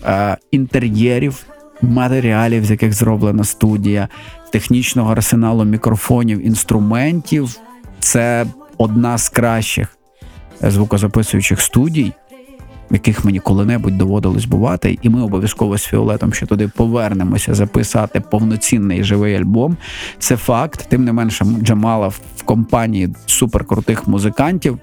а, 0.05 0.37
інтер'єрів, 0.51 1.47
матеріалів, 1.83 2.65
з 2.65 2.71
яких 2.71 2.93
зроблена 2.93 3.45
студія, 3.45 4.09
технічного 4.53 5.13
арсеналу 5.13 5.65
мікрофонів, 5.65 6.47
інструментів. 6.47 7.57
Це 8.01 8.47
одна 8.79 9.19
з 9.19 9.29
кращих 9.29 9.99
звукозаписуючих 10.63 11.61
студій 11.61 12.13
яких 12.91 13.25
мені 13.25 13.39
коли-небудь 13.39 13.99
доводилось 13.99 14.45
бувати, 14.45 14.99
і 15.03 15.09
ми 15.09 15.23
обов'язково 15.23 15.79
з 15.79 15.85
Фіолетом 15.85 16.33
ще 16.33 16.47
туди 16.47 16.69
повернемося 16.77 17.55
записати 17.55 18.21
повноцінний 18.21 19.05
живий 19.05 19.35
альбом. 19.35 19.77
Це 20.19 20.37
факт. 20.37 20.87
Тим 20.89 21.05
не 21.05 21.13
менше, 21.13 21.45
Джамала 21.63 22.09
в 22.09 22.43
компанії 22.45 23.15
суперкрутих 23.27 24.09
музикантів. 24.09 24.79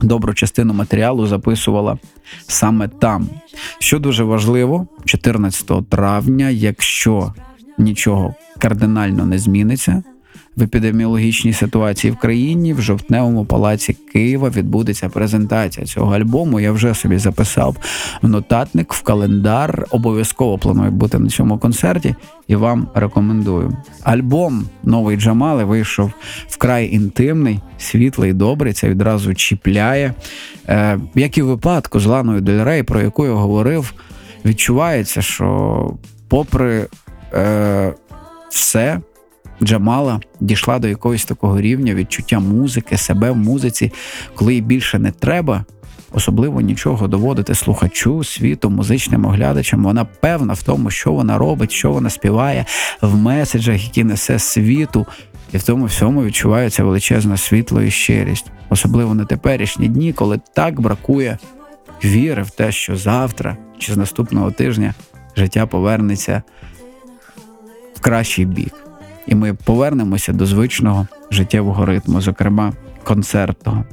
Добру 0.00 0.34
частину 0.34 0.74
матеріалу 0.74 1.26
записувала 1.26 1.98
саме 2.46 2.88
там. 2.88 3.28
Що 3.78 3.98
дуже 3.98 4.24
важливо, 4.24 4.86
14 5.04 5.88
травня, 5.88 6.50
якщо 6.50 7.32
нічого 7.78 8.34
кардинально 8.58 9.26
не 9.26 9.38
зміниться, 9.38 10.02
в 10.56 10.62
епідеміологічній 10.62 11.52
ситуації 11.52 12.10
в 12.10 12.16
країні 12.16 12.74
в 12.74 12.80
жовтневому 12.80 13.44
палаці 13.44 13.96
Києва 14.12 14.48
відбудеться 14.48 15.08
презентація 15.08 15.86
цього 15.86 16.14
альбому. 16.14 16.60
Я 16.60 16.72
вже 16.72 16.94
собі 16.94 17.18
записав 17.18 17.76
в 18.22 18.28
нотатник 18.28 18.92
в 18.92 19.02
календар. 19.02 19.86
Обов'язково 19.90 20.58
планую 20.58 20.90
бути 20.90 21.18
на 21.18 21.28
цьому 21.28 21.58
концерті 21.58 22.14
і 22.48 22.56
вам 22.56 22.88
рекомендую. 22.94 23.76
Альбом 24.02 24.68
новий 24.82 25.16
Джамали 25.16 25.64
вийшов 25.64 26.12
вкрай 26.48 26.94
інтимний, 26.94 27.60
світлий, 27.78 28.32
добрий. 28.32 28.72
Це 28.72 28.88
відразу 28.88 29.34
чіпляє. 29.34 30.14
Е, 30.68 30.98
Як 31.14 31.38
і 31.38 31.42
в 31.42 31.46
випадку 31.46 32.00
з 32.00 32.06
Ланою 32.06 32.40
Дель 32.40 32.82
про 32.82 33.00
яку 33.00 33.26
я 33.26 33.32
говорив, 33.32 33.94
відчувається, 34.44 35.22
що 35.22 35.90
попри 36.28 36.86
е, 37.34 37.94
все. 38.50 39.00
Джамала 39.62 40.20
дійшла 40.40 40.78
до 40.78 40.88
якогось 40.88 41.24
такого 41.24 41.60
рівня 41.60 41.94
відчуття 41.94 42.40
музики, 42.40 42.96
себе 42.96 43.30
в 43.30 43.36
музиці, 43.36 43.92
коли 44.34 44.54
їй 44.54 44.60
більше 44.60 44.98
не 44.98 45.10
треба, 45.10 45.64
особливо 46.12 46.60
нічого 46.60 47.08
доводити 47.08 47.54
слухачу, 47.54 48.24
світу, 48.24 48.70
музичним 48.70 49.24
оглядачам. 49.24 49.84
Вона 49.84 50.04
певна 50.04 50.52
в 50.52 50.62
тому, 50.62 50.90
що 50.90 51.12
вона 51.12 51.38
робить, 51.38 51.72
що 51.72 51.92
вона 51.92 52.10
співає 52.10 52.64
в 53.02 53.16
меседжах, 53.16 53.84
які 53.84 54.04
несе 54.04 54.38
світу, 54.38 55.06
і 55.52 55.56
в 55.56 55.62
тому 55.62 55.84
всьому 55.84 56.24
відчувається 56.24 56.84
величезне 56.84 57.36
світло 57.36 57.82
і 57.82 57.90
щирість, 57.90 58.46
особливо 58.68 59.14
на 59.14 59.24
теперішні 59.24 59.88
дні, 59.88 60.12
коли 60.12 60.40
так 60.54 60.80
бракує 60.80 61.38
віри 62.04 62.42
в 62.42 62.50
те, 62.50 62.72
що 62.72 62.96
завтра 62.96 63.56
чи 63.78 63.92
з 63.92 63.96
наступного 63.96 64.50
тижня 64.50 64.94
життя 65.36 65.66
повернеться 65.66 66.42
в 67.94 68.00
кращий 68.00 68.44
бік 68.44 68.74
і 69.26 69.34
ми 69.34 69.54
повернемося 69.54 70.32
до 70.32 70.46
звичного 70.46 71.06
життєвого 71.30 71.84
ритму, 71.84 72.20
зокрема 72.20 72.72
концертного. 73.04 73.84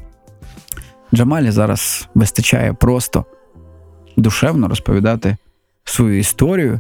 Джамалі 1.13 1.52
зараз 1.52 2.10
вистачає 2.15 2.74
просто 2.74 3.26
душевно 4.17 4.67
розповідати 4.67 5.38
свою 5.84 6.19
історію 6.19 6.80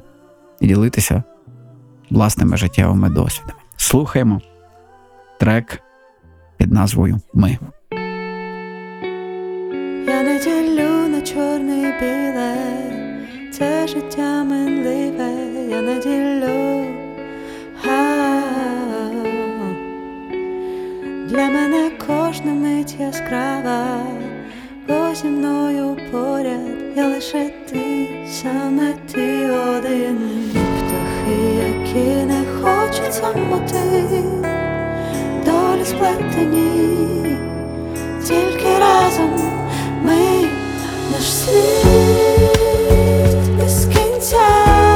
і 0.59 0.67
ділитися 0.67 1.23
власними 2.09 2.57
життєвими 2.57 3.09
досвідами. 3.09 3.59
Слухаємо 3.77 4.41
трек 5.39 5.81
під 6.57 6.71
назвою 6.71 7.21
Ми. 7.33 7.57
Я 10.07 10.23
не 10.23 10.39
ділю 10.39 11.07
на 11.07 11.21
чорне 11.21 11.79
і 11.79 11.99
біле, 11.99 12.55
це 13.53 13.87
життя 13.87 14.43
минливе, 14.43 15.29
я 15.69 15.81
не 15.81 15.99
ділю. 15.99 16.82
Для 21.33 21.49
мене 21.49 21.91
кожна 22.07 22.53
мить 22.53 22.95
яскрава, 22.99 23.97
бо 24.87 25.15
зі 25.15 25.27
мною 25.27 25.97
поряд 26.11 26.95
я 26.95 27.07
лише 27.07 27.49
ти, 27.69 28.09
саме 28.31 28.93
ти 29.11 29.51
один, 29.51 30.17
птахи, 30.51 31.39
які 31.67 32.25
не 32.25 32.43
хочуть 32.61 33.13
самоти, 33.13 34.03
долі 35.45 35.85
сплетені, 35.85 37.37
тільки 38.27 38.79
разом 38.79 39.51
ми 40.03 40.47
наш 41.11 41.23
світ. 41.23 42.23
ще 44.33 44.92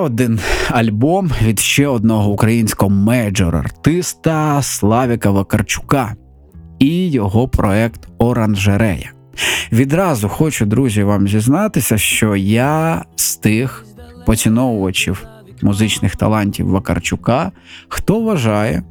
один 0.00 0.40
альбом 0.70 1.30
від 1.42 1.60
ще 1.60 1.86
одного 1.86 2.30
українського 2.30 2.90
мейджор-артиста 2.90 4.62
Славіка 4.62 5.30
Вакарчука 5.30 6.14
і 6.78 7.10
його 7.10 7.48
проект 7.48 8.08
Оранжерея. 8.18 9.12
Відразу 9.72 10.28
хочу, 10.28 10.66
друзі, 10.66 11.02
вам 11.02 11.28
зізнатися, 11.28 11.98
що 11.98 12.36
я 12.36 13.04
з 13.16 13.36
тих 13.36 13.86
поціновувачів 14.26 15.26
музичних 15.62 16.16
талантів 16.16 16.68
Вакарчука, 16.68 17.52
хто 17.88 18.20
вважає, 18.20 18.82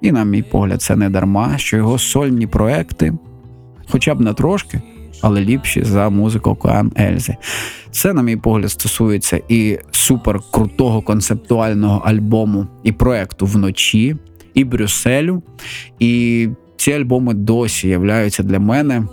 і, 0.00 0.12
на 0.12 0.24
мій 0.24 0.42
погляд, 0.42 0.82
це 0.82 0.96
не 0.96 1.10
дарма, 1.10 1.58
що 1.58 1.76
його 1.76 1.98
сольні 1.98 2.46
проекти, 2.46 3.12
хоча 3.88 4.14
б 4.14 4.20
на 4.20 4.32
трошки, 4.32 4.82
але 5.22 5.40
ліпші 5.40 5.84
за 5.84 6.10
музику 6.10 6.54
Коан 6.54 6.92
Ельзи. 6.98 7.36
Це, 7.90 8.12
на 8.12 8.22
мій 8.22 8.36
погляд, 8.36 8.70
стосується 8.70 9.40
і 9.48 9.78
супер 9.90 10.40
крутого 10.50 11.02
концептуального 11.02 12.02
альбому 12.04 12.66
і 12.82 12.92
проекту 12.92 13.46
вночі, 13.46 14.16
і 14.54 14.64
Брюсселю. 14.64 15.42
І 15.98 16.48
ці 16.76 16.92
альбоми 16.92 17.34
досі 17.34 17.88
являються 17.88 18.42
для 18.42 18.58
мене 18.58 19.06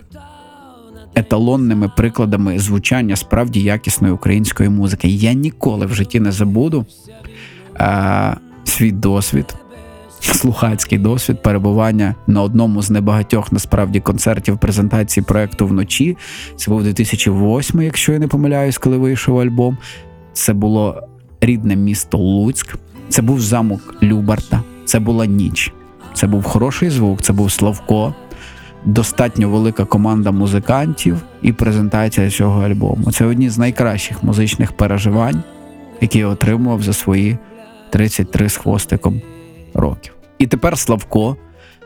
еталонними 1.16 1.92
прикладами 1.98 2.60
звучання 2.60 3.16
справді 3.16 3.62
якісної 3.62 4.14
української 4.14 4.70
музики. 4.70 5.08
Я 5.08 5.34
ніколи 5.34 5.86
в 5.86 5.94
житті 5.94 6.20
не 6.20 6.32
забуду 6.32 6.86
е, 7.80 8.38
свій 8.64 8.92
досвід. 8.92 9.56
Слухацький 10.32 10.98
досвід 10.98 11.42
перебування 11.42 12.16
на 12.28 12.42
одному 12.42 12.82
з 12.82 12.90
небагатьох 12.90 13.52
насправді 13.52 14.00
концертів 14.00 14.58
презентації 14.58 15.24
проекту 15.24 15.68
вночі. 15.68 16.18
Це 16.56 16.72
був 16.72 16.84
2008, 16.84 17.82
якщо 17.82 18.14
я 18.14 18.20
не 18.20 18.28
помиляюсь, 18.28 18.78
коли 18.78 18.98
вийшов 18.98 19.40
альбом. 19.40 19.78
Це 20.34 20.54
було 20.54 21.08
рідне 21.42 21.76
місто 21.76 22.18
Луцьк, 22.18 22.76
це 23.10 23.22
був 23.22 23.42
замок 23.42 23.96
Любарта, 24.04 24.64
це 24.86 25.00
була 25.00 25.26
ніч, 25.26 25.74
це 26.14 26.28
був 26.28 26.44
хороший 26.44 26.90
звук, 26.90 27.22
це 27.22 27.34
був 27.34 27.52
Славко, 27.52 28.14
достатньо 28.86 29.50
велика 29.50 29.86
команда 29.86 30.32
музикантів 30.32 31.18
і 31.42 31.54
презентація 31.54 32.30
цього 32.30 32.64
альбому. 32.64 33.12
Це 33.12 33.26
одні 33.26 33.50
з 33.50 33.58
найкращих 33.58 34.24
музичних 34.24 34.72
переживань, 34.72 35.44
які 36.02 36.20
я 36.20 36.28
отримував 36.28 36.84
за 36.84 36.94
свої 36.94 37.38
33 37.90 38.50
з 38.50 38.58
хвостиком 38.58 39.22
років. 39.74 40.14
І 40.40 40.48
тепер 40.48 40.78
Славко 40.78 41.38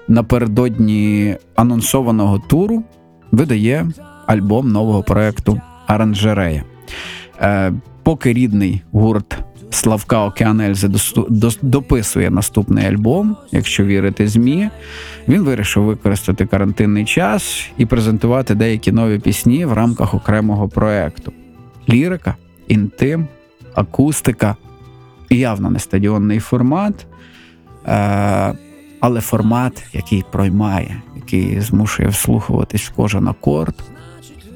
напередодні 0.08 1.36
анонсованого 1.56 2.40
туру 2.40 2.84
видає 3.32 3.88
альбом 4.26 4.72
нового 4.72 5.04
проекту 5.04 5.62
Аранжерея. 5.88 6.64
Е, 7.42 7.74
Поки 8.04 8.34
рідний 8.34 8.82
гурт 8.92 9.38
Славка 9.70 10.26
Океанельзи 10.26 10.90
дописує 11.62 12.30
наступний 12.30 12.86
альбом, 12.86 13.38
якщо 13.52 13.86
вірити 13.86 14.28
ЗМІ, 14.28 14.70
він 15.28 15.42
вирішив 15.42 15.84
використати 15.84 16.46
карантинний 16.46 17.06
час 17.06 17.70
і 17.78 17.86
презентувати 17.86 18.56
деякі 18.56 18.92
нові 18.92 19.20
пісні 19.20 19.66
в 19.66 19.74
рамках 19.74 20.14
окремого 20.14 20.70
проекту: 20.70 21.34
лірика, 21.90 22.36
інтим, 22.68 23.28
акустика, 23.76 24.56
явно 25.30 25.70
не 25.70 25.80
стадіонний 25.80 26.40
формат. 26.40 27.06
Е, 27.88 28.54
але 29.00 29.22
формат, 29.22 29.84
який 29.94 30.26
проймає, 30.32 31.02
який 31.16 31.62
змушує 31.62 32.10
вслухуватись 32.10 32.84
в 32.84 32.92
кожен 32.92 33.28
акорд, 33.28 33.76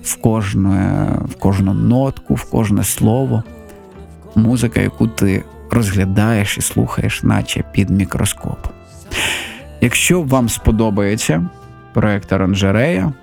в 0.04 0.16
кожне, 0.16 1.08
в 1.30 1.36
кожну 1.36 1.74
нотку, 1.74 2.36
в 2.36 2.44
кожне 2.44 2.84
слово, 2.84 3.44
музика, 4.36 4.82
яку 4.82 5.08
ти 5.08 5.44
розглядаєш 5.72 6.58
і 6.58 6.62
слухаєш, 6.62 7.24
наче 7.24 7.64
під 7.72 7.90
мікроскопом. 7.90 8.72
Якщо 9.82 10.22
вам 10.22 10.50
сподобається 10.50 11.50
проект 11.94 12.32
Оранжерея, 12.32 13.14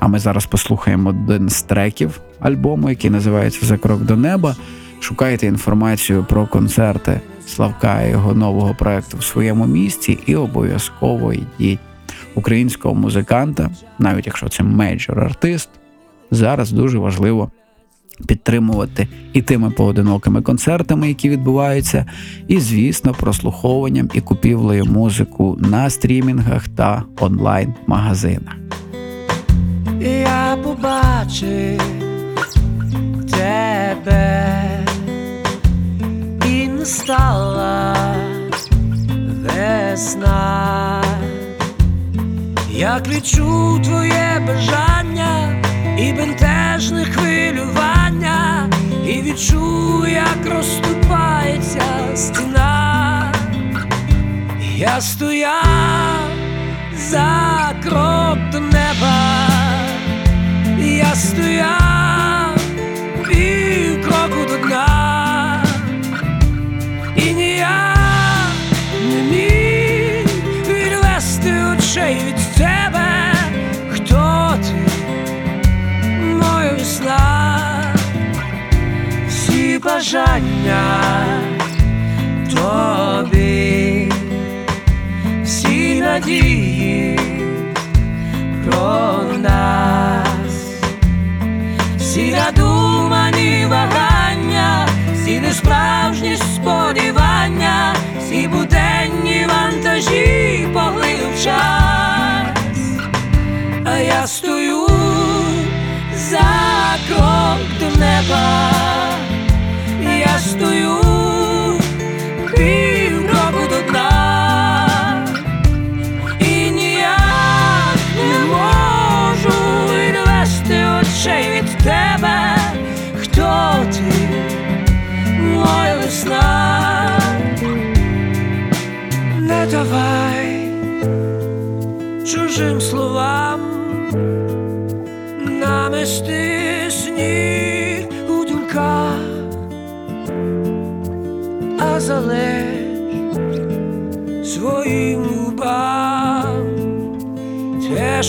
а 0.00 0.08
ми 0.08 0.18
зараз 0.18 0.46
послухаємо 0.46 1.10
один 1.10 1.48
з 1.48 1.62
треків 1.62 2.20
альбому, 2.40 2.90
який 2.90 3.10
називається 3.10 3.66
За 3.66 3.78
крок 3.78 4.02
до 4.02 4.16
неба. 4.16 4.56
Шукайте 5.00 5.46
інформацію 5.46 6.24
про 6.24 6.46
концерти 6.46 7.20
Славка 7.46 8.02
і 8.02 8.10
його 8.10 8.34
нового 8.34 8.74
проекту 8.74 9.16
в 9.16 9.24
своєму 9.24 9.66
місті, 9.66 10.18
і 10.26 10.36
обов'язково 10.36 11.32
йдіть 11.32 11.78
українського 12.34 12.94
музиканта, 12.94 13.70
навіть 13.98 14.26
якщо 14.26 14.48
це 14.48 14.62
мейджор-артист, 14.62 15.68
зараз 16.30 16.72
дуже 16.72 16.98
важливо 16.98 17.50
підтримувати 18.26 19.08
і 19.32 19.42
тими 19.42 19.70
поодинокими 19.70 20.42
концертами, 20.42 21.08
які 21.08 21.28
відбуваються, 21.28 22.06
і, 22.48 22.60
звісно, 22.60 23.14
прослуховуванням 23.14 24.10
і 24.14 24.20
купівлею 24.20 24.84
музику 24.84 25.56
на 25.60 25.90
стрімінгах 25.90 26.68
та 26.68 27.02
онлайн-магазинах. 27.20 28.54
Я 30.00 30.58
побачив 30.64 31.80
тебе 33.30 34.63
стала 36.84 37.96
весна, 39.42 41.02
як 42.70 43.08
відчув 43.08 43.82
твоє 43.82 44.42
бажання 44.46 45.62
і 45.98 46.12
бентежне 46.12 47.04
хвилювання, 47.04 48.70
і 49.06 49.22
відчув, 49.22 50.08
як 50.08 50.54
розступається 50.54 51.82
стіна, 52.14 53.32
я 54.76 55.00
стояв 55.00 56.28
за 56.96 57.72
крок 57.82 58.38
до 58.52 58.60
неба, 58.60 59.48
я 60.78 61.14
стояв 61.14 62.33
очей 71.94 72.18
від 72.26 72.56
тебе, 72.56 73.34
хто 73.90 74.54
ти, 74.62 74.74
моя 76.32 76.72
весна, 76.72 77.94
всі 79.28 79.78
бажання 79.78 81.00
тобі, 82.54 84.12
всі 85.44 86.00
надії 86.00 87.18
про 88.64 89.22
нас, 89.38 90.82
всі 91.98 92.32
надумані 92.32 93.66
вагання, 93.66 94.88
всі 95.14 95.40
несправжні 95.40 96.36
сподівання, 96.36 97.94
всі 98.20 98.48
буденні 98.48 99.46
вантажі 99.48 100.53
стою 104.26 104.86
за 106.14 106.98
крок 107.08 107.60
до 107.80 107.98
неба, 107.98 108.70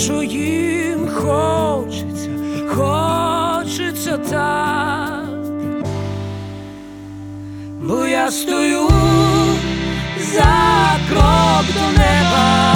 що 0.04 0.24
їм 0.24 1.08
хочеться, 1.08 2.30
хочеться 2.76 4.18
так, 4.18 5.30
бо 7.82 8.06
я 8.06 8.32
стою 8.32 8.90
за 10.34 10.98
крок 11.10 11.66
до 11.74 12.00
неба, 12.00 12.76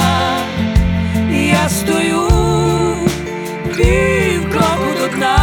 я 1.30 1.68
стою 1.68 2.28
пів 3.76 4.50
кроку 4.52 4.90
до 5.00 5.16
дна, 5.16 5.36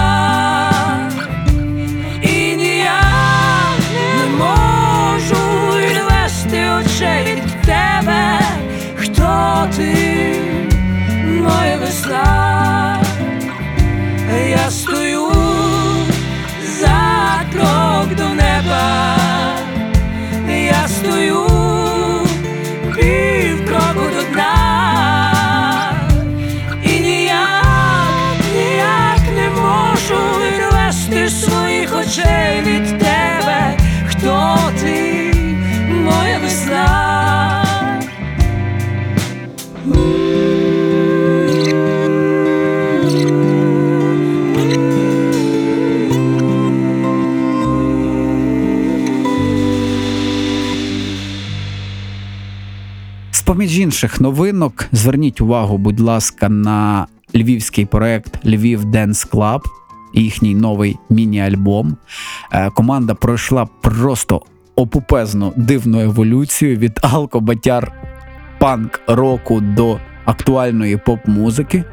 Інших 53.77 54.21
новинок 54.21 54.85
зверніть 54.91 55.41
увагу, 55.41 55.77
будь 55.77 55.99
ласка, 55.99 56.49
на 56.49 57.07
львівський 57.35 57.85
проект 57.85 58.45
Львів 58.45 58.85
Dance 58.85 59.29
Club, 59.31 59.61
їхній 60.13 60.55
новий 60.55 60.97
міні-альбом. 61.09 61.97
Е, 62.51 62.69
Команда 62.69 63.13
пройшла 63.13 63.67
просто 63.81 64.41
опупезну 64.75 65.53
дивну 65.55 65.99
еволюцію 65.99 66.77
від 66.77 66.99
алкобатяр 67.01 67.91
панк 68.59 68.99
року 69.07 69.61
до 69.61 69.99
актуальної 70.25 70.97
поп-музики, 70.97 71.83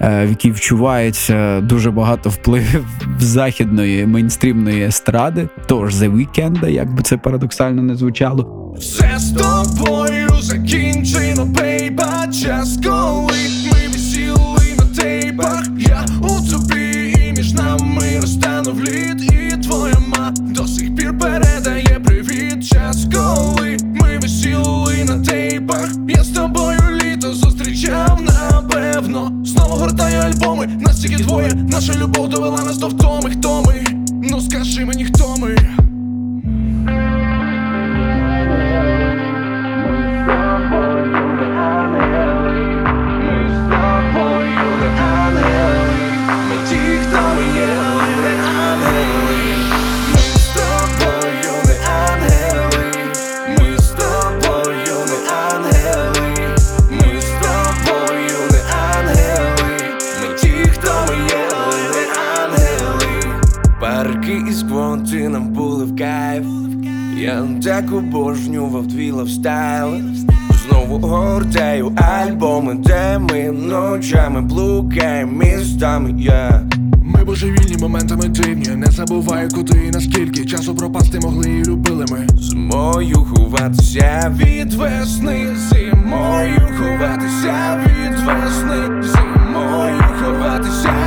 е, 0.00 0.26
в 0.26 0.28
якій 0.28 0.50
вчувається 0.50 1.60
дуже 1.60 1.90
багато 1.90 2.30
впливів 2.30 2.86
західної 3.18 4.06
мейнстрімної 4.06 4.84
естради, 4.84 5.48
тож 5.66 5.94
The 5.94 6.16
Weeknd, 6.16 6.68
як 6.68 6.94
би 6.94 7.02
це 7.02 7.16
парадоксально 7.16 7.82
не 7.82 7.94
звучало. 7.94 8.63
Все 8.78 9.18
з 9.18 9.32
тобою 9.32 10.28
закінчено, 10.40 11.44
бейба 11.44 12.26
Час, 12.26 12.78
коли 12.86 13.38
ми 13.64 13.88
висіли 13.92 14.76
на 14.78 15.02
тейпах 15.02 15.64
Я 15.78 16.06
у 16.22 16.50
тобі 16.50 17.14
і 17.18 17.32
між 17.32 17.52
нами 17.52 18.20
розтанув 18.20 18.80
лід 18.84 19.32
І 19.32 19.56
твоя 19.56 19.98
ма 20.06 20.34
до 20.40 20.66
сих 20.66 20.96
пір 20.96 21.18
передає 21.18 22.00
привіт. 22.04 22.68
Час, 22.68 23.06
коли 23.14 23.76
ми 23.82 24.18
висіли 24.18 25.04
на 25.04 25.24
тейпах 25.24 25.90
Я 26.08 26.24
з 26.24 26.28
тобою 26.28 26.80
літо 27.02 27.34
зустрічав 27.34 28.20
напевно. 28.22 29.32
Знову 29.44 29.74
гортаю 29.74 30.20
альбоми, 30.20 30.66
нас 30.66 31.00
тільки 31.00 31.22
двоє. 31.22 31.54
Наша 31.54 31.92
любов 31.94 32.28
довела 32.28 32.64
нас 32.64 32.78
до 32.78 32.88
втоми, 32.88 33.30
хто 33.30 33.62
ми? 33.62 33.84
Ну 34.30 34.40
скажи 34.40 34.84
мені, 34.84 35.04
хто 35.04 35.36
ми? 35.38 35.56
Моментами 77.84 78.28
дивні, 78.28 78.68
не 78.68 78.86
забуваю, 78.86 79.48
куди 79.48 79.86
і 79.86 79.90
наскільки. 79.90 80.44
Часу 80.44 80.74
пропасти 80.74 81.20
могли 81.20 81.50
і 81.50 81.64
любили 81.64 82.06
ми. 82.10 82.26
Зимою 82.38 83.16
ховатися 83.16 84.36
від 84.36 84.74
весни, 84.74 85.56
зимою 85.70 86.68
ховатися 86.78 87.80
від 87.86 88.18
весни, 88.18 89.02
зимою 89.02 90.02
ховатися 90.20 91.03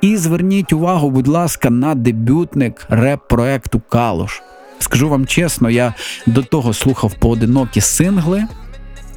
І 0.00 0.16
зверніть 0.16 0.72
увагу, 0.72 1.10
будь 1.10 1.28
ласка, 1.28 1.70
на 1.70 1.94
дебютник 1.94 2.86
реп-проекту 2.88 3.82
Калош. 3.88 4.42
Скажу 4.78 5.08
вам 5.08 5.26
чесно, 5.26 5.70
я 5.70 5.94
до 6.26 6.42
того 6.42 6.74
слухав 6.74 7.14
поодинокі 7.14 7.80
сингли. 7.80 8.44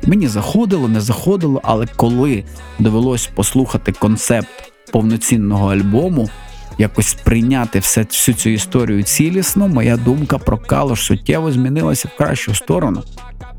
Мені 0.04 0.28
заходило, 0.28 0.88
не 0.88 1.02
заходило, 1.02 1.62
але 1.64 1.88
коли 1.96 2.44
довелось 2.80 3.28
послухати 3.28 3.92
концепт 3.92 4.48
повноцінного 4.92 5.74
альбому, 5.74 6.30
якось 6.78 7.08
сприйняти 7.08 7.80
все, 7.80 8.02
всю 8.02 8.36
цю 8.36 8.50
історію 8.50 9.04
цілісно, 9.04 9.68
моя 9.68 9.98
думка 9.98 10.38
про 10.38 10.58
Калош 10.58 11.02
суттєво 11.02 11.52
змінилася 11.52 12.08
в 12.08 12.18
кращу 12.18 12.56
сторону. 12.56 13.04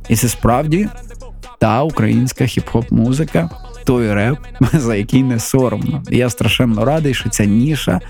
І 0.08 0.16
це 0.16 0.28
справді 0.28 0.88
та 1.58 1.82
українська 1.82 2.44
хіп-хоп 2.44 2.92
музика, 2.92 3.50
той 3.84 4.14
реп, 4.14 4.38
за 4.72 4.94
який 4.94 5.22
не 5.22 5.38
соромно. 5.38 6.02
Я 6.10 6.30
страшенно 6.30 6.84
радий, 6.84 7.14
що 7.14 7.28
ця 7.30 7.44
ніша 7.44 8.00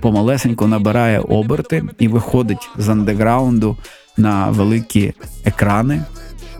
помалесенько 0.00 0.66
набирає 0.66 1.20
оберти 1.20 1.82
і 1.98 2.08
виходить 2.08 2.68
з 2.78 2.88
андеграунду 2.88 3.76
на 4.16 4.50
великі 4.50 5.12
екрани. 5.44 6.04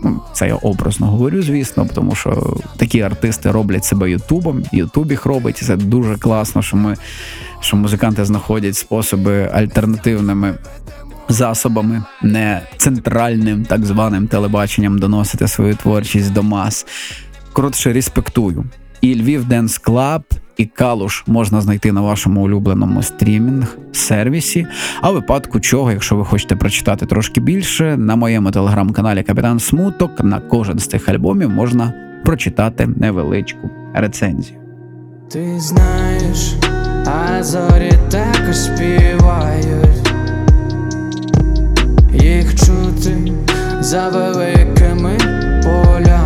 Ну, 0.03 0.21
Це 0.33 0.47
я 0.47 0.55
образно 0.55 1.07
говорю, 1.07 1.41
звісно, 1.41 1.87
тому 1.93 2.15
що 2.15 2.57
такі 2.77 3.01
артисти 3.01 3.51
роблять 3.51 3.85
себе 3.85 4.11
Ютубом, 4.11 4.63
Ютуб 4.71 5.11
їх 5.11 5.25
робить, 5.25 5.57
це 5.57 5.75
дуже 5.75 6.17
класно, 6.17 6.61
що 6.61 6.77
ми 6.77 6.95
що 7.59 7.77
музиканти 7.77 8.25
знаходять 8.25 8.75
способи 8.75 9.49
альтернативними 9.53 10.55
засобами, 11.29 12.03
не 12.23 12.61
центральним 12.77 13.65
так 13.65 13.85
званим 13.85 14.27
телебаченням 14.27 14.99
доносити 14.99 15.47
свою 15.47 15.75
творчість 15.75 16.33
до 16.33 16.43
мас. 16.43 16.85
Коротше, 17.57 17.93
респектую. 17.93 18.65
І 19.01 19.15
Львів 19.15 19.45
Dance 19.45 19.77
Club, 19.77 20.23
і 20.57 20.65
Калуш 20.65 21.23
можна 21.27 21.61
знайти 21.61 21.91
на 21.91 22.01
вашому 22.01 22.43
улюбленому 22.43 23.03
стрімінг 23.03 23.77
сервісі. 23.91 24.67
А 25.01 25.11
в 25.11 25.13
випадку 25.13 25.59
чого, 25.59 25.91
якщо 25.91 26.15
ви 26.15 26.25
хочете 26.25 26.55
прочитати 26.55 27.05
трошки 27.05 27.41
більше, 27.41 27.97
на 27.97 28.15
моєму 28.15 28.51
телеграм-каналі 28.51 29.23
Капітан 29.23 29.59
Смуток 29.59 30.23
на 30.23 30.39
кожен 30.39 30.79
з 30.79 30.87
цих 30.87 31.09
альбомів 31.09 31.49
можна 31.49 31.93
прочитати 32.25 32.87
невеличку 32.95 33.69
рецензію. 33.93 34.59
Ти 35.31 35.59
знаєш, 35.59 36.53
а 37.05 37.43
зорі 37.43 37.91
також 38.09 38.55
співають, 38.55 40.11
їх 42.13 42.55
чути 42.55 43.31
за 43.79 44.09
великими 44.09 45.17
полями, 45.63 46.16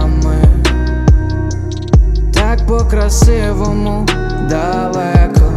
по-красивому 2.71 4.05
далеко, 4.49 5.51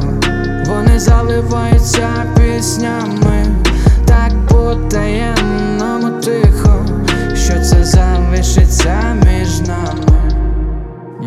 вони 0.67 0.99
заливаються 0.99 2.09
піснями, 2.37 3.47
так 4.05 4.47
по-таємному 4.49 6.21
тихо, 6.21 6.87
що 7.35 7.53
це 7.53 7.85
залишиться 7.85 9.17
між 9.25 9.61
нами. 9.61 10.35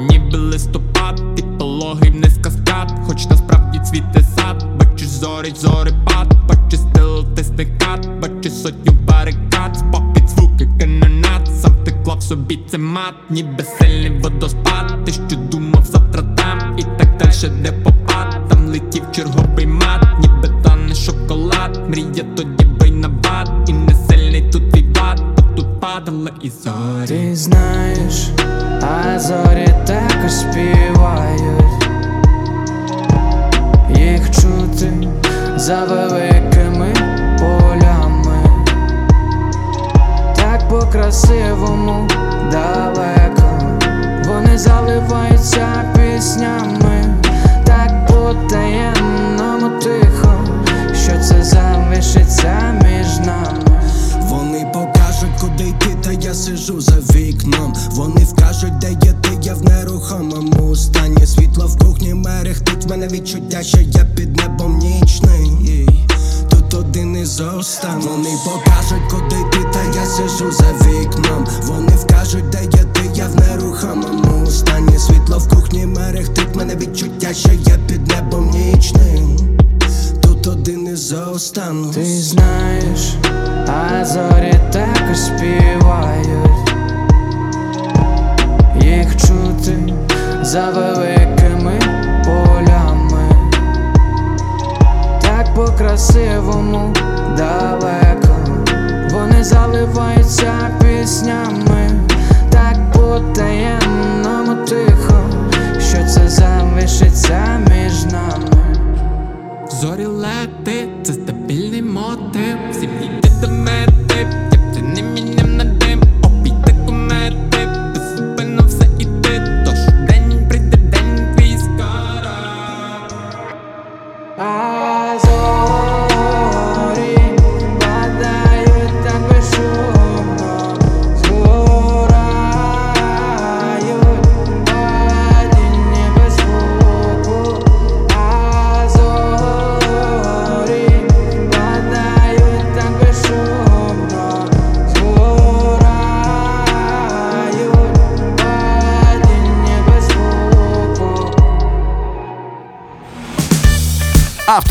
Ніби 0.10 0.38
листопад, 0.38 1.36
ти 1.36 1.44
пологий 1.60 2.12
вниз 2.12 2.40
каскад, 2.44 2.94
хоч 3.08 3.26
насправді 3.26 3.80
цвіте 3.80 4.22
сад, 4.36 4.66
бачиш 4.80 5.08
зорі, 5.08 5.54
зорепад, 5.56 6.34
бачиш 6.50 6.80
стил, 6.80 7.26
ти 7.36 7.44
стикат, 7.44 8.10
бачиш 8.22 8.54
сотню 8.54 8.94
барикад, 9.08 9.78
спопід 9.78 10.30
звуки 10.30 10.70
канонат, 10.80 11.62
сам 11.62 11.72
ти 11.86 11.92
вклав 11.92 12.24
собі 12.24 12.60
це 12.72 12.78
мат, 12.78 13.16
ніби 13.30 13.64
сильний 13.80 14.20
водоспад. 14.20 15.06
Ти 15.06 15.14
що 15.14 15.38
і 17.44 17.50
так 17.50 17.87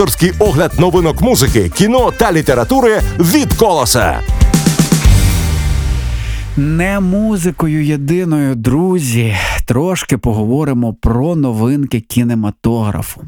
Авторський 0.06 0.32
огляд 0.38 0.72
новинок 0.78 1.20
музики, 1.20 1.68
кіно 1.68 2.12
та 2.18 2.32
літератури 2.32 3.00
від 3.18 3.54
колоса. 3.54 4.20
Не 6.56 7.00
музикою 7.00 7.84
єдиною, 7.84 8.54
друзі, 8.54 9.36
трошки 9.64 10.18
поговоримо 10.18 10.94
про 10.94 11.36
новинки 11.36 12.00
кінематографу. 12.00 13.20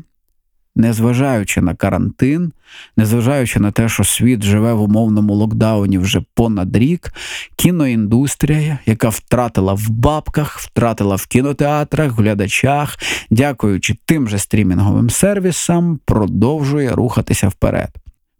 Незважаючи 0.79 1.61
на 1.61 1.75
карантин, 1.75 2.53
незважаючи 2.97 3.61
на 3.61 3.71
те, 3.71 3.89
що 3.89 4.05
світ 4.05 4.43
живе 4.43 4.73
в 4.73 4.83
умовному 4.83 5.35
локдауні 5.35 5.99
вже 5.99 6.23
понад 6.35 6.77
рік, 6.77 7.13
кіноіндустрія, 7.57 8.79
яка 8.87 9.09
втратила 9.09 9.73
в 9.73 9.91
бабках, 9.91 10.59
втратила 10.59 11.17
в 11.17 11.27
кінотеатрах, 11.27 12.13
глядачах, 12.13 12.99
дякуючи 13.31 13.97
тим 14.05 14.29
же 14.29 14.39
стрімінговим 14.39 15.11
сервісам, 15.11 16.01
продовжує 16.05 16.91
рухатися 16.91 17.49
вперед. 17.49 17.91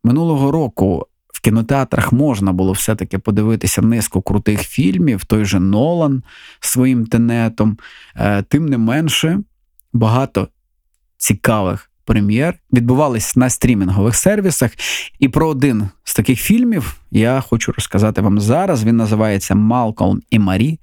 Минулого 0.05 0.51
року 0.51 1.07
в 1.33 1.41
кінотеатрах 1.41 2.13
можна 2.13 2.53
було 2.53 2.73
все-таки 2.73 3.19
подивитися 3.19 3.83
низку 3.83 4.23
крутих 4.23 4.63
фільмів, 4.63 5.25
той 5.25 5.45
же 5.45 5.61
Нолан 5.61 6.23
своїм 6.61 7.07
тенетом. 7.07 7.79
Е, 8.17 8.43
Тим 8.43 8.67
не 8.67 8.79
менше, 8.79 9.41
багато 9.93 10.49
цікавих 11.17 11.88
прем'єр 12.09 12.55
відбувались 12.73 13.37
на 13.37 13.51
стрімінгових 13.51 14.17
сервісах. 14.17 14.71
І 15.19 15.29
про 15.29 15.49
один 15.49 15.89
з 16.05 16.15
таких 16.15 16.41
фільмів 16.41 16.97
я 17.11 17.41
хочу 17.41 17.73
розказати 17.73 18.21
вам 18.21 18.41
зараз. 18.41 18.85
Він 18.85 18.97
називається 18.97 19.55
Малкольм 19.55 20.21
і 20.31 20.39
Марі. 20.39 20.79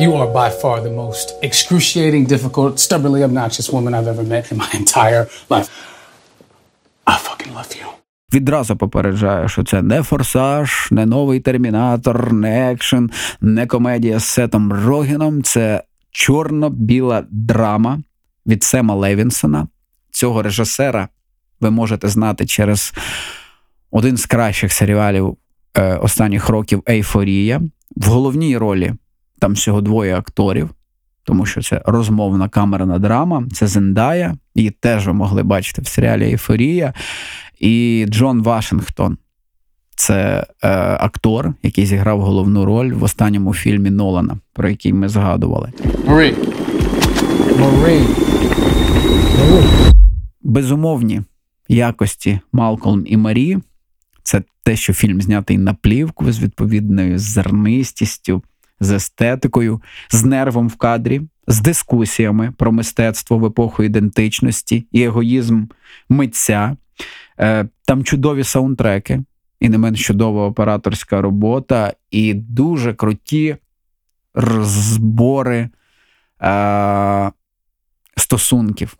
You 0.00 0.12
are 0.12 0.32
by 0.32 0.60
far 0.62 0.82
the 0.82 0.94
most 1.04 1.26
excruciating, 1.48 2.26
difficult, 2.28 2.72
stubbornly 2.86 3.22
obnoxious 3.28 3.68
woman 3.74 3.92
I've 3.94 4.10
ever 4.14 4.26
met 4.34 4.44
in 4.52 4.56
my 4.62 4.70
entire 4.80 5.24
life. 5.50 5.68
I 7.06 7.16
fucking 7.28 7.52
love 7.54 7.70
you. 7.80 7.86
Відразу 8.34 8.76
попереджаю, 8.76 9.48
що 9.48 9.64
це 9.64 9.82
не 9.82 10.02
форсаж, 10.02 10.88
не 10.90 11.06
новий 11.06 11.40
термінатор, 11.40 12.32
не 12.32 12.72
екшен, 12.72 13.10
не 13.40 13.66
комедія 13.66 14.18
з 14.18 14.24
Сетом 14.24 14.72
Рогіном. 14.72 15.42
Це 15.42 15.82
чорно-біла 16.10 17.24
драма 17.30 18.02
від 18.46 18.64
Сема 18.64 18.94
Левінсона. 18.94 19.66
Цього 20.22 20.42
режисера 20.42 21.08
ви 21.60 21.70
можете 21.70 22.08
знати 22.08 22.46
через 22.46 22.92
один 23.90 24.16
з 24.16 24.26
кращих 24.26 24.72
серіалів 24.72 25.36
е, 25.74 25.96
останніх 25.96 26.48
років 26.48 26.82
Ейфорія. 26.88 27.60
В 27.96 28.06
головній 28.06 28.56
ролі 28.56 28.92
там 29.38 29.52
всього 29.52 29.80
двоє 29.80 30.16
акторів, 30.16 30.70
тому 31.24 31.46
що 31.46 31.62
це 31.62 31.82
розмовна 31.86 32.48
камерна 32.48 32.98
драма. 32.98 33.44
Це 33.52 33.66
Зендая, 33.66 34.34
її 34.54 34.70
теж 34.70 35.06
ви 35.06 35.12
могли 35.12 35.42
бачити 35.42 35.82
в 35.82 35.86
серіалі 35.86 36.24
Ейфорія. 36.24 36.94
І 37.58 38.06
Джон 38.08 38.42
Вашингтон. 38.42 39.18
Це 39.96 40.46
е, 40.62 40.68
актор, 41.00 41.54
який 41.62 41.86
зіграв 41.86 42.20
головну 42.20 42.64
роль 42.64 42.92
в 42.92 43.02
останньому 43.02 43.54
фільмі 43.54 43.90
Нолана, 43.90 44.36
про 44.52 44.68
який 44.68 44.92
ми 44.92 45.08
згадували. 45.08 45.72
Marie. 46.06 46.34
Marie. 47.58 48.32
Безумовні 50.42 51.22
якості 51.68 52.40
Малкольм 52.52 53.02
і 53.06 53.16
Марі 53.16 53.58
це 54.22 54.42
те, 54.64 54.76
що 54.76 54.92
фільм 54.92 55.22
знятий 55.22 55.58
на 55.58 55.74
плівку 55.74 56.32
з 56.32 56.40
відповідною 56.40 57.18
зернистістю, 57.18 58.42
з 58.80 58.90
естетикою, 58.90 59.82
з 60.10 60.24
нервом 60.24 60.68
в 60.68 60.76
кадрі, 60.76 61.22
з 61.46 61.60
дискусіями 61.60 62.52
про 62.56 62.72
мистецтво 62.72 63.38
в 63.38 63.44
епоху 63.44 63.82
ідентичності 63.82 64.86
і 64.92 65.02
егоїзм 65.02 65.64
митця. 66.08 66.76
Е, 67.40 67.68
Там 67.84 68.04
чудові 68.04 68.44
саундтреки, 68.44 69.22
і 69.60 69.68
не 69.68 69.78
менш 69.78 70.06
чудова 70.06 70.46
операторська 70.46 71.22
робота, 71.22 71.92
і 72.10 72.34
дуже 72.34 72.94
круті 72.94 73.56
розбори 74.34 75.68
е, 76.42 77.30
стосунків. 78.16 78.96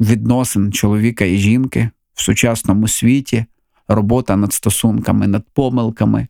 Відносин 0.00 0.72
чоловіка 0.72 1.24
і 1.24 1.36
жінки 1.36 1.90
в 2.14 2.22
сучасному 2.22 2.88
світі, 2.88 3.44
робота 3.88 4.36
над 4.36 4.52
стосунками, 4.52 5.26
над 5.26 5.44
помилками, 5.54 6.28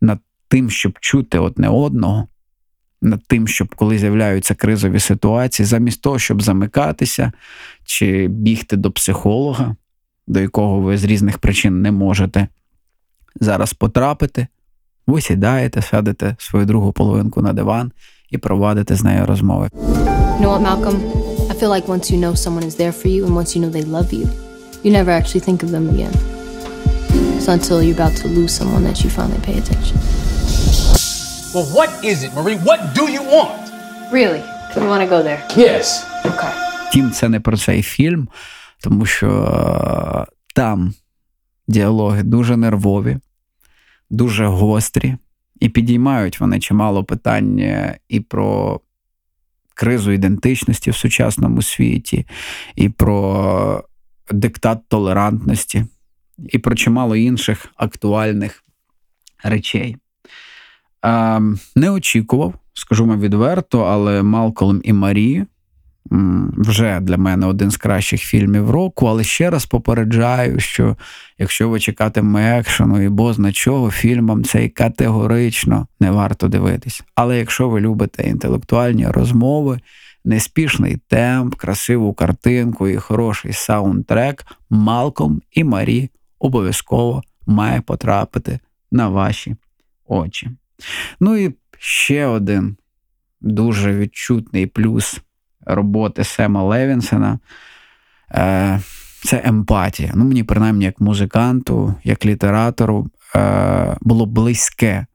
над 0.00 0.18
тим, 0.48 0.70
щоб 0.70 0.98
чути 1.00 1.38
одне 1.38 1.68
одного, 1.68 2.28
над 3.02 3.22
тим, 3.26 3.48
щоб 3.48 3.74
коли 3.74 3.98
з'являються 3.98 4.54
кризові 4.54 5.00
ситуації, 5.00 5.66
замість 5.66 6.02
того, 6.02 6.18
щоб 6.18 6.42
замикатися 6.42 7.32
чи 7.84 8.28
бігти 8.28 8.76
до 8.76 8.90
психолога, 8.90 9.76
до 10.26 10.40
якого 10.40 10.80
ви 10.80 10.98
з 10.98 11.04
різних 11.04 11.38
причин 11.38 11.82
не 11.82 11.92
можете 11.92 12.48
зараз 13.40 13.72
потрапити, 13.72 14.46
ви 15.06 15.20
сідаєте, 15.20 15.82
садите 15.82 16.36
свою 16.38 16.66
другу 16.66 16.92
половинку 16.92 17.42
на 17.42 17.52
диван 17.52 17.92
і 18.30 18.38
провадите 18.38 18.94
з 18.96 19.04
нею 19.04 19.26
розмови. 19.26 19.68
You 19.74 20.40
know 20.40 20.50
what, 20.50 20.62
Malcolm? 20.62 20.96
I 21.50 21.54
feel 21.60 21.70
like 21.76 21.86
once 21.88 22.10
you 22.12 22.18
know 22.24 22.34
someone 22.34 22.64
is 22.70 22.76
there 22.76 22.92
for 23.00 23.08
you 23.14 23.20
and 23.26 23.34
once 23.34 23.50
you 23.54 23.60
know 23.62 23.70
they 23.78 23.86
love 23.96 24.12
you, 24.18 24.26
you 24.84 24.90
never 24.98 25.10
actually 25.18 25.42
think 25.48 25.58
of 25.66 25.70
them 25.76 25.86
again. 25.94 26.14
It's 27.36 27.48
until 27.56 27.78
you're 27.84 27.98
about 28.00 28.14
to 28.22 28.28
lose 28.38 28.52
someone 28.60 28.82
that 28.88 28.98
you 29.02 29.08
finally 29.18 29.40
pay 29.48 29.56
attention. 29.62 29.96
Well, 31.54 31.68
what 31.78 31.90
is 32.04 32.18
it, 32.26 32.30
Marie? 32.36 32.58
What 32.68 32.80
do 32.98 33.04
you 33.16 33.22
want? 33.36 33.62
Really? 34.18 34.42
Do 34.74 34.76
we 34.82 34.86
want 34.92 35.02
to 35.06 35.10
go 35.16 35.20
there? 35.28 35.40
Yes. 35.56 35.86
Okay. 36.24 36.52
Втім, 36.88 37.10
це 37.10 37.28
не 37.28 37.40
про 37.40 37.56
цей 37.56 37.82
фільм, 37.82 38.28
тому 38.80 39.06
що 39.06 39.28
е, 39.28 40.32
там 40.54 40.94
діалоги 41.68 42.22
дуже 42.22 42.56
нервові, 42.56 43.16
дуже 44.10 44.46
гострі, 44.46 45.16
і 45.60 45.68
підіймають 45.68 46.40
вони 46.40 46.60
чимало 46.60 47.04
питань 47.04 47.58
е, 47.58 47.98
і 48.08 48.20
про 48.20 48.80
кризу 49.74 50.12
ідентичності 50.12 50.90
в 50.90 50.96
сучасному 50.96 51.62
світі, 51.62 52.26
і 52.76 52.88
про 52.88 53.84
диктат 54.30 54.78
толерантності, 54.88 55.84
і 56.38 56.58
про 56.58 56.74
чимало 56.74 57.16
інших 57.16 57.66
актуальних 57.76 58.64
речей. 59.44 59.96
Ем, 61.02 61.58
не 61.76 61.90
очікував, 61.90 62.54
скажу 62.72 63.06
вам 63.06 63.20
відверто, 63.20 63.80
але 63.80 64.22
Малкольм 64.22 64.80
і 64.84 64.92
Марі 64.92 65.44
вже 66.56 67.00
для 67.00 67.16
мене 67.16 67.46
один 67.46 67.70
з 67.70 67.76
кращих 67.76 68.20
фільмів 68.20 68.70
року. 68.70 69.06
Але 69.06 69.24
ще 69.24 69.50
раз 69.50 69.66
попереджаю, 69.66 70.60
що 70.60 70.96
якщо 71.38 71.68
ви 71.68 71.80
чекатиме 71.80 72.58
екшену 72.58 73.02
і 73.02 73.08
бозна 73.08 73.52
чого, 73.52 73.90
фільмам 73.90 74.44
цей 74.44 74.68
категорично 74.68 75.86
не 76.00 76.10
варто 76.10 76.48
дивитись. 76.48 77.02
Але 77.14 77.38
якщо 77.38 77.68
ви 77.68 77.80
любите 77.80 78.22
інтелектуальні 78.22 79.06
розмови, 79.06 79.80
неспішний 80.24 80.96
темп, 81.08 81.54
красиву 81.54 82.12
картинку 82.12 82.88
і 82.88 82.96
хороший 82.96 83.52
саундтрек, 83.52 84.46
Малком 84.70 85.42
і 85.52 85.64
Марі 85.64 86.10
обов'язково 86.38 87.22
має 87.46 87.80
потрапити 87.80 88.58
на 88.92 89.08
ваші 89.08 89.56
очі. 90.06 90.50
Ну 91.20 91.36
і 91.36 91.54
ще 91.78 92.26
один 92.26 92.76
дуже 93.40 93.96
відчутний 93.96 94.66
плюс 94.66 95.20
роботи 95.68 96.24
Сема 96.24 96.62
Левінсена 96.62 97.38
е, 98.30 98.80
це 99.24 99.42
емпатія. 99.44 100.12
Ну, 100.14 100.24
мені, 100.24 100.44
принаймні, 100.44 100.84
як 100.84 101.00
музиканту, 101.00 101.94
як 102.04 102.26
літератору, 102.26 103.10
е, 103.36 103.96
було 104.00 104.26
близьке 104.26 105.06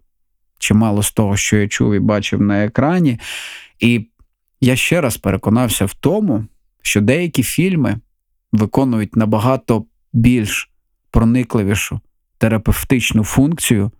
чимало 0.59 1.03
з 1.03 1.11
того, 1.11 1.37
що 1.37 1.57
я 1.57 1.67
чув 1.67 1.93
і 1.93 1.99
бачив 1.99 2.41
на 2.41 2.65
екрані. 2.65 3.19
І 3.79 4.07
я 4.61 4.75
ще 4.75 5.01
раз 5.01 5.17
переконався 5.17 5.85
в 5.85 5.93
тому, 5.93 6.45
що 6.81 7.01
деякі 7.01 7.43
фільми 7.43 7.99
виконують 8.51 9.15
набагато 9.15 9.85
більш 10.13 10.71
проникливішу 11.11 11.99
терапевтичну 12.37 13.23
функцію, 13.23 13.91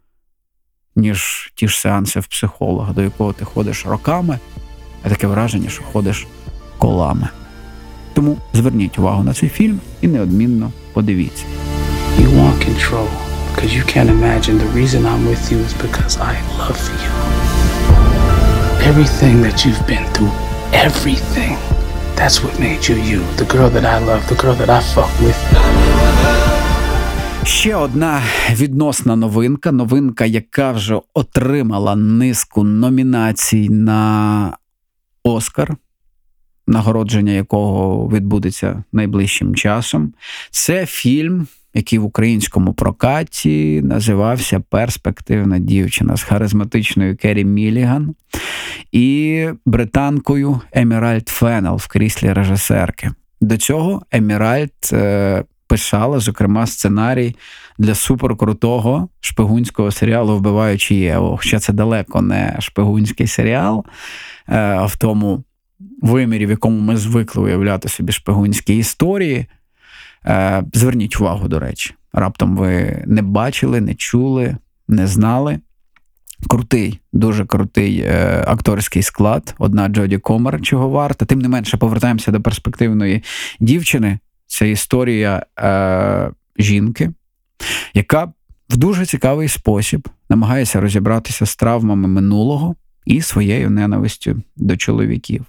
ніж 0.95 1.51
ті 1.55 1.67
ж 1.67 1.79
сеанси 1.79 2.19
в 2.19 2.27
психолога, 2.27 2.93
до 2.93 3.01
якого 3.01 3.33
ти 3.33 3.45
ходиш 3.45 3.85
роками, 3.85 4.39
а 5.03 5.09
таке 5.09 5.27
враження, 5.27 5.69
що 5.69 5.83
ходиш 5.83 6.27
колами. 6.83 7.29
Тому 8.13 8.37
зверніть 8.53 8.99
увагу 8.99 9.23
на 9.23 9.33
цей 9.33 9.49
фільм 9.49 9.79
і 10.01 10.07
неодмінно 10.07 10.71
подивіться. 10.93 11.45
You 12.19 12.27
want 12.39 12.57
control 12.69 13.07
because 13.49 13.71
you 13.77 13.83
can't 13.93 14.11
imagine 14.19 14.55
the 14.63 14.71
reason 14.79 15.01
I'm 15.11 15.23
with 15.31 15.43
you 15.51 15.59
is 15.67 15.73
because 15.85 16.13
I 16.31 16.35
love 16.61 16.81
you. 17.01 17.11
Everything 18.91 19.35
that 19.45 19.57
you've 19.63 19.85
been 19.93 20.05
through, 20.13 20.35
everything. 20.87 21.55
That's 22.19 22.37
what 22.43 22.53
made 22.65 22.81
you 22.89 22.95
you. 23.11 23.19
The 23.41 23.47
girl 23.55 23.69
that 23.75 23.85
I 23.95 23.97
love, 24.09 24.21
the 24.33 24.39
girl 24.43 24.55
that 24.61 24.69
I 24.77 24.81
fuck 24.93 25.11
with. 25.23 25.39
Ще 27.45 27.75
одна 27.75 28.21
відносна 28.51 29.15
новинка. 29.15 29.71
Новинка, 29.71 30.25
яка 30.25 30.71
вже 30.71 30.99
отримала 31.13 31.95
низку 31.95 32.63
номінацій 32.63 33.69
на 33.69 34.51
Оскар, 35.23 35.75
нагородження 36.67 37.31
якого 37.31 38.07
відбудеться 38.07 38.83
найближчим 38.91 39.55
часом. 39.55 40.13
Це 40.51 40.85
фільм, 40.85 41.47
який 41.73 41.99
в 41.99 42.05
українському 42.05 42.73
прокаті 42.73 43.81
називався 43.83 44.59
Перспективна 44.59 45.59
дівчина 45.59 46.17
з 46.17 46.23
харизматичною 46.23 47.17
Керрі 47.17 47.45
Міліган 47.45 48.15
і 48.91 49.47
британкою 49.65 50.61
Еміральд 50.71 51.29
Феннел 51.29 51.75
в 51.75 51.87
кріслі 51.87 52.33
режисерки. 52.33 53.11
До 53.41 53.57
цього 53.57 54.01
Еміральд 54.11 54.71
е, 54.93 55.43
писала, 55.67 56.19
зокрема, 56.19 56.67
сценарій 56.67 57.35
для 57.77 57.95
суперкрутого 57.95 59.09
шпигунського 59.19 59.91
серіалу 59.91 60.37
Вбиваючи 60.37 60.95
Єву. 60.95 61.37
Хоча 61.37 61.59
це 61.59 61.73
далеко 61.73 62.21
не 62.21 62.57
шпигунський 62.59 63.27
серіал, 63.27 63.85
е, 64.47 64.57
а 64.57 64.85
в 64.85 64.97
тому 64.97 65.43
вимірі, 66.01 66.45
в 66.45 66.49
якому 66.49 66.79
ми 66.79 66.97
звикли 66.97 67.43
уявляти 67.43 67.89
собі 67.89 68.11
шпигунські 68.11 68.77
історії. 68.77 69.45
Е, 70.25 70.63
Зверніть 70.73 71.21
увагу, 71.21 71.47
до 71.47 71.59
речі, 71.59 71.93
раптом 72.13 72.57
ви 72.57 73.03
не 73.07 73.21
бачили, 73.21 73.81
не 73.81 73.95
чули, 73.95 74.57
не 74.87 75.07
знали. 75.07 75.59
Крутий, 76.47 76.99
дуже 77.13 77.45
крутий 77.45 77.99
е, 77.99 78.43
акторський 78.47 79.03
склад. 79.03 79.55
Одна 79.57 79.87
Джоді 79.87 80.17
Комер, 80.17 80.61
чого 80.61 80.89
варта. 80.89 81.25
Тим 81.25 81.39
не 81.39 81.47
менше, 81.47 81.77
повертаємося 81.77 82.31
до 82.31 82.41
перспективної 82.41 83.23
дівчини. 83.59 84.19
Це 84.47 84.69
історія 84.69 85.45
е, 85.59 86.31
жінки, 86.57 87.11
яка 87.93 88.33
в 88.69 88.77
дуже 88.77 89.05
цікавий 89.05 89.47
спосіб 89.47 90.09
намагається 90.29 90.81
розібратися 90.81 91.45
з 91.45 91.55
травмами 91.55 92.07
минулого 92.07 92.75
і 93.05 93.21
своєю 93.21 93.69
ненавистю 93.69 94.41
до 94.55 94.77
чоловіків. 94.77 95.45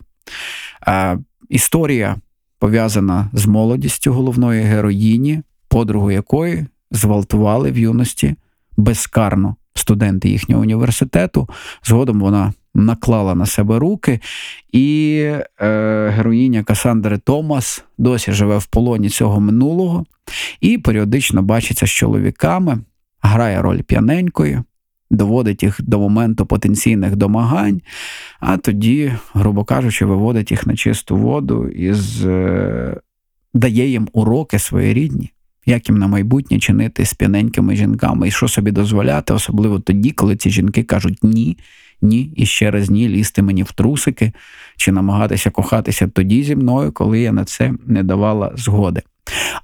Історія 1.48 2.16
пов'язана 2.58 3.30
з 3.32 3.46
молодістю 3.46 4.12
головної 4.12 4.62
героїні, 4.62 5.42
подругу 5.68 6.10
якої 6.10 6.66
зґвалтували 6.90 7.70
в 7.70 7.78
юності 7.78 8.34
безкарно 8.76 9.56
студенти 9.74 10.28
їхнього 10.28 10.62
університету. 10.62 11.48
Згодом 11.82 12.20
вона 12.20 12.52
наклала 12.74 13.34
на 13.34 13.46
себе 13.46 13.78
руки, 13.78 14.20
і 14.72 15.16
е, 15.60 16.08
героїня 16.16 16.62
Касандри 16.64 17.18
Томас 17.18 17.84
досі 17.98 18.32
живе 18.32 18.58
в 18.58 18.66
полоні 18.66 19.08
цього 19.08 19.40
минулого 19.40 20.04
і 20.60 20.78
періодично 20.78 21.42
бачиться 21.42 21.86
з 21.86 21.90
чоловіками, 21.90 22.78
грає 23.22 23.62
роль 23.62 23.82
п'яненької, 23.82 24.62
доводить 25.14 25.62
їх 25.62 25.80
до 25.82 25.98
моменту 25.98 26.46
потенційних 26.46 27.16
домагань, 27.16 27.80
а 28.40 28.56
тоді, 28.56 29.12
грубо 29.34 29.64
кажучи, 29.64 30.06
виводить 30.06 30.50
їх 30.50 30.66
на 30.66 30.76
чисту 30.76 31.16
воду 31.16 31.68
і 31.68 31.92
з, 31.92 32.26
е, 32.26 33.00
дає 33.54 33.88
їм 33.88 34.08
уроки 34.12 34.58
своєрідні. 34.58 35.30
Як 35.66 35.88
їм 35.88 35.98
на 35.98 36.06
майбутнє 36.06 36.58
чинити 36.58 37.04
з 37.04 37.14
жінками, 37.72 38.28
і 38.28 38.30
що 38.30 38.48
собі 38.48 38.70
дозволяти, 38.70 39.32
особливо 39.32 39.80
тоді, 39.80 40.10
коли 40.10 40.36
ці 40.36 40.50
жінки 40.50 40.82
кажуть 40.82 41.18
ні, 41.22 41.58
ні, 42.02 42.32
і 42.36 42.46
ще 42.46 42.70
раз 42.70 42.90
ні, 42.90 43.08
лізти 43.08 43.42
мені 43.42 43.62
в 43.62 43.72
трусики, 43.72 44.32
чи 44.76 44.92
намагатися 44.92 45.50
кохатися 45.50 46.08
тоді 46.08 46.42
зі 46.42 46.56
мною, 46.56 46.92
коли 46.92 47.20
я 47.20 47.32
на 47.32 47.44
це 47.44 47.72
не 47.86 48.02
давала 48.02 48.52
згоди. 48.56 49.02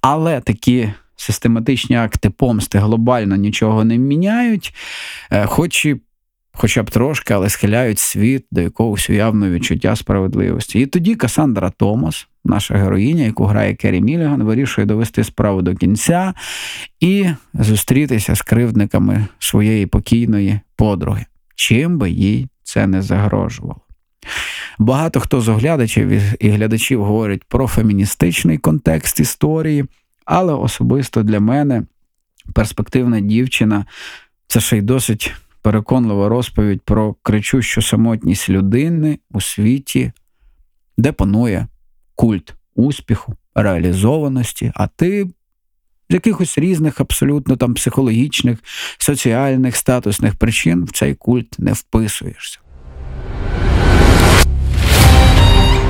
Але 0.01 0.41
такі 0.41 0.93
систематичні 1.21 1.97
акти 1.97 2.31
помсти 2.31 2.79
глобально 2.79 3.37
нічого 3.37 3.85
не 3.85 3.99
міняють, 3.99 4.75
е, 5.31 5.47
хоч 5.47 5.87
і 5.87 5.97
хоча 6.53 6.83
б 6.83 6.91
трошки, 6.91 7.35
але 7.35 7.49
схиляють 7.49 7.99
світ 7.99 8.47
до 8.51 8.61
якогось 8.61 9.11
уявного 9.11 9.53
відчуття 9.53 9.97
справедливості. 9.97 10.81
І 10.81 10.87
тоді 10.87 11.15
Касандра 11.15 11.71
Томас, 11.71 12.29
наша 12.45 12.75
героїня, 12.75 13.25
яку 13.25 13.45
грає 13.45 13.75
Керрі 13.75 14.01
Міліган, 14.01 14.43
вирішує 14.43 14.87
довести 14.87 15.25
справу 15.25 15.63
до 15.63 15.75
кінця 15.75 16.35
і 17.01 17.27
зустрітися 17.55 18.35
з 18.35 18.43
кривдниками 18.43 19.27
своєї 19.39 19.87
покійної 19.87 20.61
подруги, 20.77 21.25
чим 21.55 21.99
би 21.99 22.11
їй 22.11 22.49
це 22.63 22.87
не 22.87 23.03
загрожувало. 23.03 23.81
Багато 24.79 25.21
хто 25.21 25.41
з 25.41 25.49
оглядачів 25.49 26.09
і 26.41 26.49
глядачів 26.49 27.05
говорять 27.05 27.45
про 27.45 27.67
феміністичний 27.67 28.59
контекст 28.59 29.21
історії, 29.21 29.85
але 30.31 30.55
особисто 30.55 31.23
для 31.23 31.41
мене 31.41 31.83
перспективна 32.55 33.21
дівчина 33.21 33.87
це 34.47 34.61
ще 34.61 34.77
й 34.77 34.81
досить 34.81 35.35
переконлива 35.63 36.29
розповідь 36.29 36.83
про 36.83 37.15
кричущу 37.23 37.83
самотність 37.83 38.49
людини 38.49 39.19
у 39.31 39.41
світі, 39.41 40.13
де 40.99 41.13
панує 41.13 41.67
культ 42.15 42.55
успіху, 42.75 43.35
реалізованості, 43.55 44.73
а 44.75 44.87
ти 44.87 45.25
з 46.11 46.15
якихось 46.15 46.59
різних 46.59 47.01
абсолютно 47.01 47.57
там 47.57 47.75
психологічних, 47.75 48.59
соціальних, 48.99 49.77
статусних 49.77 50.35
причин 50.35 50.85
в 50.85 50.93
цей 50.93 51.15
культ 51.15 51.59
не 51.59 51.73
вписуєшся. 51.73 52.59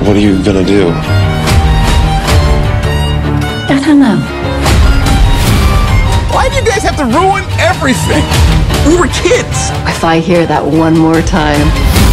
What 0.03 0.15
are 0.15 0.25
you 0.25 0.43
gonna 0.43 0.65
do? 0.65 1.40
I 3.71 3.79
don't 3.79 3.99
know. 3.99 4.19
Why 6.35 6.49
do 6.49 6.55
you 6.55 6.65
guys 6.65 6.83
have 6.83 6.97
to 6.97 7.05
ruin 7.05 7.45
everything? 7.55 8.23
We 8.85 8.99
were 8.99 9.07
kids. 9.07 9.71
If 9.87 10.03
I 10.03 10.19
hear 10.19 10.45
that 10.45 10.61
one 10.61 10.97
more 10.97 11.21
time, 11.21 11.63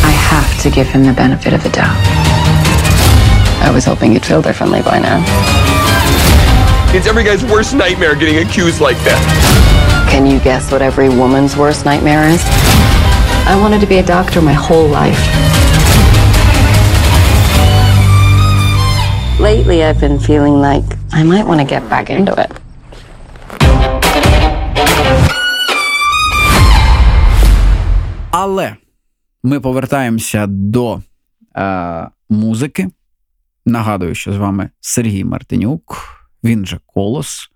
I 0.07 0.15
have 0.15 0.63
to 0.63 0.71
give 0.71 0.87
him 0.87 1.05
the 1.05 1.13
benefit 1.13 1.53
of 1.53 1.65
the 1.65 1.71
doubt. 1.71 1.99
I 3.59 3.73
was 3.75 3.85
hoping 3.85 4.13
you'd 4.13 4.25
feel 4.25 4.41
differently 4.41 4.83
by 4.83 5.01
now. 5.01 5.19
It's 6.95 7.09
every 7.09 7.25
guy's 7.25 7.45
worst 7.45 7.75
nightmare 7.75 8.15
getting 8.15 8.39
accused 8.39 8.81
like 8.81 8.97
that. 8.99 10.09
Can 10.11 10.27
you 10.27 10.39
guess 10.39 10.71
what 10.71 10.81
every 10.81 11.09
woman's 11.09 11.57
worst 11.57 11.85
nightmare 11.85 12.29
is? 12.29 12.43
I 13.51 13.59
wanted 13.61 13.81
to 13.81 13.87
be 13.87 13.99
a 13.99 14.05
doctor 14.05 14.41
my 14.41 14.53
whole 14.53 14.87
life. 14.87 15.19
Lately, 19.41 19.83
I've 19.83 19.99
been 19.99 20.21
feeling 20.21 20.61
like 20.61 20.98
I 21.19 21.25
might 21.25 21.47
want 21.47 21.61
to 21.61 21.67
get 21.75 21.83
back 21.91 22.11
into 22.11 22.35
it. 22.39 22.51
Але 28.31 28.77
ми 29.43 29.61
повертаємося 29.61 30.47
до 30.47 31.03
е, 31.57 32.09
музики. 32.29 32.89
Нагадую, 33.67 34.15
що 34.15 34.33
з 34.33 34.37
вами 34.37 34.71
Сергій 34.81 35.25
Мартинюк, 35.25 35.99
він 36.45 36.67
же 36.67 36.81
Колос. 36.87 37.51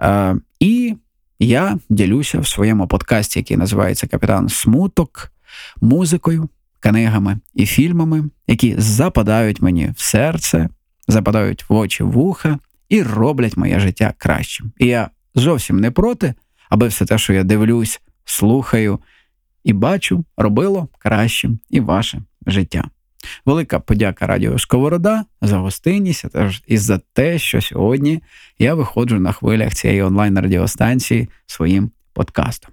Е, 0.00 0.36
і 0.60 0.96
я 1.38 1.78
ділюся 1.88 2.40
в 2.40 2.46
своєму 2.46 2.86
подкасті, 2.86 3.38
який 3.38 3.56
називається 3.56 4.06
Капітан 4.06 4.48
Смуток, 4.48 5.32
музикою, 5.80 6.48
книгами 6.80 7.38
і 7.54 7.66
фільмами, 7.66 8.24
які 8.46 8.74
западають 8.78 9.62
мені 9.62 9.92
в 9.96 10.00
серце, 10.00 10.68
западають 11.08 11.70
в 11.70 11.74
очі 11.74 12.02
вуха 12.02 12.58
і 12.92 13.02
роблять 13.02 13.56
моє 13.56 13.80
життя 13.80 14.14
кращим. 14.18 14.72
І 14.78 14.86
я 14.86 15.10
зовсім 15.34 15.80
не 15.80 15.90
проти, 15.90 16.34
аби 16.70 16.88
все 16.88 17.04
те, 17.04 17.18
що 17.18 17.32
я 17.32 17.44
дивлюсь, 17.44 18.00
слухаю 18.24 18.98
і 19.64 19.72
бачу, 19.72 20.24
робило 20.36 20.88
кращим 20.98 21.58
і 21.70 21.80
ваше 21.80 22.22
життя. 22.46 22.84
Велика 23.46 23.80
подяка 23.80 24.26
Радіо 24.26 24.58
Сковорода 24.58 25.24
за 25.42 25.56
гостинність 25.58 26.24
і 26.66 26.78
за 26.78 27.00
те, 27.12 27.38
що 27.38 27.60
сьогодні 27.60 28.22
я 28.58 28.74
виходжу 28.74 29.20
на 29.20 29.32
хвилях 29.32 29.74
цієї 29.74 30.02
онлайн-радіостанції 30.02 31.28
своїм 31.46 31.90
подкастом. 32.12 32.72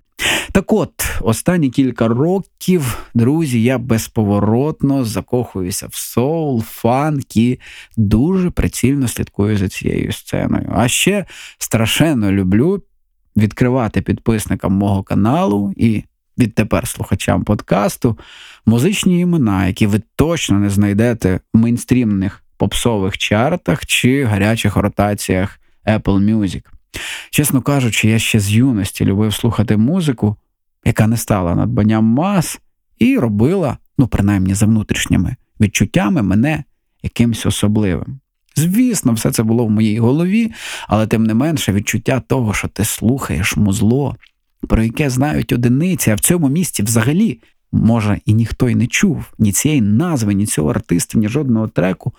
Так 0.52 0.74
от, 0.74 0.92
останні 1.22 1.70
кілька 1.70 2.08
років, 2.08 2.98
друзі, 3.14 3.64
я 3.64 3.78
безповоротно 3.78 5.06
закохуюся 5.06 5.88
в 5.88 5.96
соул, 5.96 6.64
фанк 6.64 7.36
і 7.36 7.60
дуже 7.98 8.50
прицільно 8.50 9.08
слідкую 9.08 9.58
за 9.58 9.70
цією 9.70 10.12
сценою. 10.12 10.72
А 10.76 10.88
ще 10.88 11.26
страшенно 11.58 12.32
люблю 12.32 12.84
відкривати 13.38 14.02
підписникам 14.02 14.74
мого 14.74 15.04
каналу 15.04 15.74
і 15.78 16.04
відтепер 16.38 16.88
слухачам 16.88 17.44
подкасту 17.44 18.18
музичні 18.66 19.20
імена, 19.20 19.68
які 19.68 19.88
ви 19.88 20.02
точно 20.16 20.60
не 20.60 20.70
знайдете 20.70 21.40
в 21.54 21.58
мейнстрімних 21.58 22.44
попсових 22.58 23.18
чартах 23.18 23.86
чи 23.86 24.24
гарячих 24.24 24.76
ротаціях 24.76 25.60
Apple 25.86 26.02
Music. 26.36 26.79
Чесно 27.30 27.62
кажучи, 27.62 28.10
я 28.10 28.20
ще 28.20 28.40
з 28.40 28.52
юності 28.52 29.06
любив 29.06 29.34
слухати 29.34 29.78
музику, 29.78 30.36
яка 30.86 31.08
не 31.08 31.18
стала 31.18 31.56
надбанням 31.56 32.06
мас, 32.06 32.60
і 33.00 33.18
робила, 33.18 33.78
ну, 33.98 34.08
принаймні 34.08 34.54
за 34.54 34.66
внутрішніми 34.66 35.36
відчуттями, 35.62 36.22
мене 36.22 36.64
якимсь 37.04 37.46
особливим. 37.46 38.20
Звісно, 38.56 39.14
все 39.14 39.32
це 39.32 39.44
було 39.44 39.66
в 39.66 39.70
моїй 39.70 40.00
голові, 40.00 40.52
але 40.88 41.08
тим 41.08 41.24
не 41.24 41.34
менше 41.34 41.74
відчуття 41.74 42.22
того, 42.28 42.54
що 42.54 42.68
ти 42.68 42.86
слухаєш 42.86 43.58
музло, 43.58 44.16
про 44.68 44.84
яке 44.84 45.10
знають 45.10 45.52
одиниці, 45.52 46.12
а 46.12 46.16
в 46.16 46.20
цьому 46.20 46.50
місті 46.50 46.84
взагалі, 46.84 47.40
може, 47.72 48.20
і 48.26 48.34
ніхто 48.34 48.70
й 48.70 48.76
не 48.76 48.88
чув 48.88 49.34
ні 49.40 49.52
цієї 49.52 49.82
назви, 49.82 50.34
ні 50.34 50.46
цього 50.46 50.70
артиста, 50.70 51.20
ні 51.20 51.30
жодного 51.30 51.68
треку, 51.68 52.14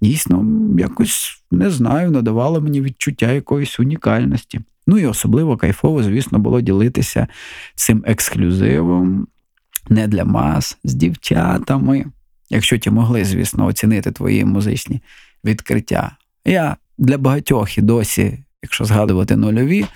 дійсно 0.00 0.46
якось 0.78 1.42
не 1.50 1.70
знаю, 1.70 2.10
надавало 2.10 2.60
мені 2.60 2.80
відчуття 2.80 3.32
якоїсь 3.32 3.80
унікальності. 3.80 4.60
Ну 4.86 4.98
і 4.98 5.06
особливо 5.06 5.56
кайфово, 5.56 6.02
звісно, 6.02 6.38
було 6.38 6.60
ділитися 6.60 7.28
цим 7.74 8.04
ексклюзивом 8.06 9.26
не 9.88 10.08
для 10.08 10.24
мас, 10.24 10.78
з 10.84 10.94
дівчатами. 10.94 12.06
Якщо 12.50 12.78
ті 12.78 12.90
могли, 12.90 13.24
звісно, 13.24 13.66
оцінити 13.66 14.12
твої 14.12 14.44
музичні 14.44 15.00
відкриття. 15.44 16.16
Я 16.44 16.76
для 16.98 17.18
багатьох 17.18 17.78
і 17.78 17.82
досі, 17.82 18.38
якщо 18.62 18.84
згадувати 18.84 19.36
нульові, 19.36 19.86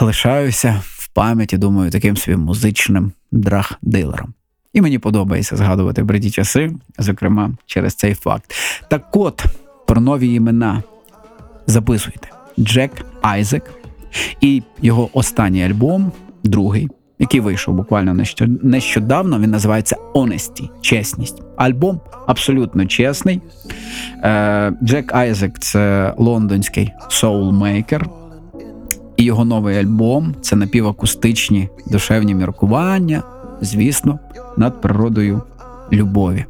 лишаюся 0.00 0.82
пам'яті, 1.16 1.58
думаю, 1.58 1.90
таким 1.90 2.16
своїм 2.16 2.40
музичним 2.40 3.12
драг-дилером. 3.32 4.28
І 4.72 4.80
мені 4.80 4.98
подобається 4.98 5.56
згадувати 5.56 6.02
бриді 6.02 6.30
часи, 6.30 6.70
зокрема, 6.98 7.50
через 7.66 7.94
цей 7.94 8.14
факт. 8.14 8.54
Так 8.90 9.16
от, 9.16 9.44
про 9.86 10.00
нові 10.00 10.34
імена 10.34 10.82
записуйте: 11.66 12.28
Джек 12.58 13.06
Айзек 13.22 13.70
і 14.40 14.62
його 14.82 15.08
останній 15.12 15.64
альбом, 15.64 16.12
другий, 16.44 16.88
який 17.18 17.40
вийшов 17.40 17.74
буквально 17.74 18.26
нещодавно, 18.62 19.38
він 19.38 19.50
називається 19.50 19.96
Honesty, 20.14 20.68
чесність. 20.80 21.42
Альбом 21.56 22.00
абсолютно 22.26 22.86
чесний. 22.86 23.40
Е, 24.24 24.72
Джек 24.82 25.14
Айзек 25.14 25.58
це 25.58 26.14
лондонський 26.18 26.92
соулмейкер. 27.08 28.06
І 29.16 29.24
його 29.24 29.44
новий 29.44 29.78
альбом 29.78 30.34
це 30.40 30.56
напівакустичні 30.56 31.68
душевні 31.86 32.34
міркування, 32.34 33.22
звісно, 33.60 34.18
над 34.56 34.80
природою 34.80 35.42
любові. 35.92 36.44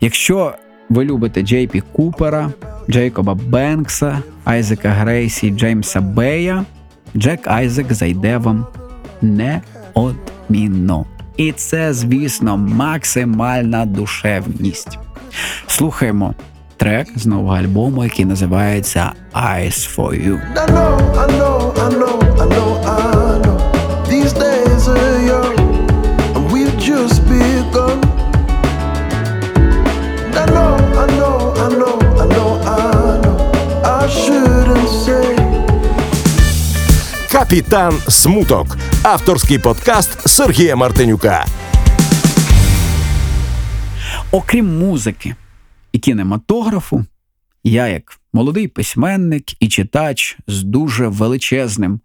Якщо 0.00 0.54
ви 0.88 1.04
любите 1.04 1.42
Джей 1.42 1.66
Пі 1.66 1.80
Купера, 1.80 2.52
Джейкоба 2.90 3.34
Бенкса, 3.34 4.22
Айзека 4.44 4.88
Грейсі, 4.88 5.50
Джеймса 5.50 6.00
Бея, 6.00 6.64
Джек 7.16 7.46
Айзек 7.46 7.92
зайде 7.92 8.38
вам 8.38 8.66
неодмінно. 9.22 11.06
І 11.36 11.52
це, 11.52 11.92
звісно, 11.92 12.56
максимальна 12.56 13.86
душевність. 13.86 14.98
Слухаємо 15.66 16.34
трек 16.82 17.08
з 17.16 17.26
нового 17.26 17.56
альбому, 17.56 18.04
який 18.04 18.24
називається 18.24 19.12
Eyes 19.34 19.96
for 19.96 20.26
You. 20.26 20.40
I 20.54 20.66
know, 20.74 20.92
I 21.22 21.26
know, 21.38 21.56
I 21.84 21.88
know, 22.00 22.16
I 22.42 22.46
know, 22.54 22.70
I 22.84 23.38
know. 23.44 23.58
These 24.10 24.32
days 24.46 24.82
are 24.94 25.18
young, 25.32 25.56
and 26.34 26.44
we've 26.52 26.76
just 26.90 27.16
begun. 27.30 27.98
I 30.42 30.44
know, 30.54 30.72
I 31.02 31.06
know, 31.18 31.36
I 31.64 31.68
know, 31.80 31.94
I 32.22 32.26
know, 32.34 32.50
I 32.76 33.12
know. 33.24 33.36
I 33.98 34.02
shouldn't 34.20 34.90
say. 35.04 35.38
Капітан 37.32 37.94
Смуток. 38.08 38.76
Авторський 39.02 39.58
подкаст 39.58 40.28
Сергія 40.28 40.76
Мартинюка. 40.76 41.46
Окрім 44.30 44.78
музики 44.78 45.34
і 45.92 45.98
кінематографу, 45.98 47.04
я, 47.64 47.88
як 47.88 48.20
молодий 48.32 48.68
письменник 48.68 49.62
і 49.62 49.68
читач 49.68 50.38
з 50.46 50.62
дуже 50.62 51.08
величезним 51.08 52.00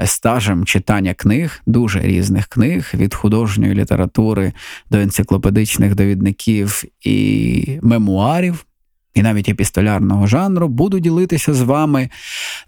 е, 0.00 0.06
стажем 0.06 0.64
читання 0.64 1.14
книг, 1.14 1.60
дуже 1.66 2.00
різних 2.00 2.46
книг, 2.46 2.90
від 2.94 3.14
художньої 3.14 3.74
літератури 3.74 4.52
до 4.90 4.98
енциклопедичних 4.98 5.94
довідників 5.94 6.84
і 7.00 7.78
мемуарів, 7.82 8.66
і 9.14 9.22
навіть 9.22 9.48
епістолярного 9.48 10.26
жанру, 10.26 10.68
буду 10.68 10.98
ділитися 10.98 11.54
з 11.54 11.60
вами 11.60 12.10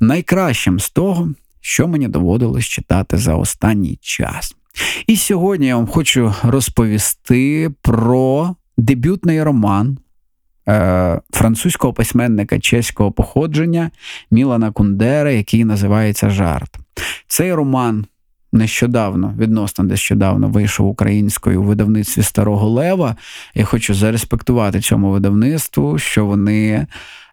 найкращим 0.00 0.80
з 0.80 0.90
того, 0.90 1.34
що 1.60 1.88
мені 1.88 2.08
доводилось 2.08 2.64
читати 2.64 3.18
за 3.18 3.34
останній 3.34 3.98
час. 4.00 4.56
І 5.06 5.16
сьогодні 5.16 5.66
я 5.66 5.76
вам 5.76 5.86
хочу 5.86 6.34
розповісти 6.42 7.70
про 7.82 8.54
дебютний 8.76 9.42
роман 9.42 9.98
французького 11.30 11.92
письменника 11.92 12.58
чеського 12.58 13.12
походження 13.12 13.90
Мілана 14.30 14.70
Кундера, 14.70 15.30
який 15.30 15.64
називається 15.64 16.30
Жарт. 16.30 16.76
Цей 17.26 17.54
роман 17.54 18.06
нещодавно, 18.52 19.34
відносно 19.38 19.84
нещодавно, 19.84 20.48
вийшов 20.48 20.86
українською 20.86 21.62
у 21.62 21.64
видавництві 21.64 22.22
Старого 22.22 22.68
Лева. 22.68 23.16
Я 23.54 23.64
хочу 23.64 23.94
зареспектувати 23.94 24.80
цьому 24.80 25.10
видавництву, 25.10 25.98
що 25.98 26.26
вони 26.26 26.86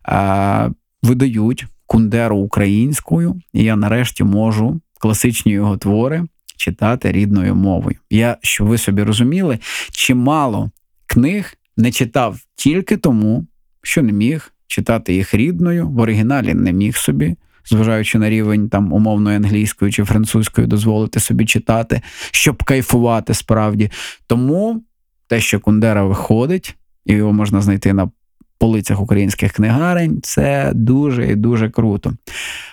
е, 0.09 0.71
видають 1.03 1.65
Кундеру 1.87 2.37
українською, 2.37 3.41
і 3.53 3.63
я 3.63 3.75
нарешті 3.75 4.23
можу 4.23 4.81
класичні 4.99 5.51
його 5.51 5.77
твори 5.77 6.23
читати 6.57 7.11
рідною 7.11 7.55
мовою. 7.55 7.97
Я, 8.09 8.37
щоб 8.41 8.67
ви 8.67 8.77
собі 8.77 9.03
розуміли, 9.03 9.59
чимало 9.91 10.71
книг 11.05 11.53
не 11.77 11.91
читав 11.91 12.39
тільки 12.55 12.97
тому, 12.97 13.45
що 13.81 14.03
не 14.03 14.11
міг 14.11 14.53
читати 14.67 15.13
їх 15.13 15.33
рідною, 15.33 15.89
в 15.89 15.99
оригіналі 15.99 16.53
не 16.53 16.73
міг 16.73 16.97
собі, 16.97 17.35
зважаючи 17.65 18.19
на 18.19 18.29
рівень 18.29 18.69
там 18.69 18.93
умовної 18.93 19.37
англійської 19.37 19.91
чи 19.91 20.03
французької, 20.03 20.67
дозволити 20.67 21.19
собі 21.19 21.45
читати, 21.45 22.01
щоб 22.31 22.63
кайфувати 22.63 23.33
справді. 23.33 23.91
Тому 24.27 24.83
те, 25.27 25.39
що 25.39 25.59
Кундера 25.59 26.03
виходить, 26.03 26.75
і 27.05 27.13
його 27.13 27.33
можна 27.33 27.61
знайти 27.61 27.93
на 27.93 28.09
полицях 28.57 29.01
українських 29.01 29.51
книгарень, 29.51 30.19
це 30.23 30.71
дуже 30.75 31.31
і 31.31 31.35
дуже 31.35 31.69
круто. 31.69 32.13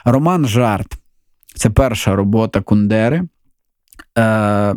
Роман 0.04 0.46
Жарт 0.46 0.94
це 1.54 1.70
перша 1.70 2.16
робота 2.16 2.60
Кундери. 2.60 3.22
Е, 4.18 4.74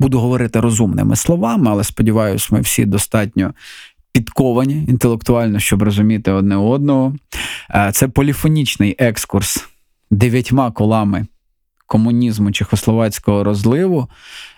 Буду 0.00 0.18
говорити 0.18 0.60
розумними 0.60 1.16
словами, 1.16 1.70
але 1.70 1.84
сподіваюся, 1.84 2.48
ми 2.50 2.60
всі 2.60 2.84
достатньо 2.84 3.54
підковані 4.12 4.84
інтелектуально, 4.88 5.58
щоб 5.58 5.82
розуміти 5.82 6.32
одне 6.32 6.56
одного. 6.56 7.14
Е, 7.70 7.90
Це 7.92 8.08
поліфонічний 8.08 8.96
екскурс 8.98 9.68
дев'ятьма 10.10 10.70
колами 10.70 11.26
комунізму 11.86 12.52
чехословацького 12.52 13.44
розливу 13.44 14.08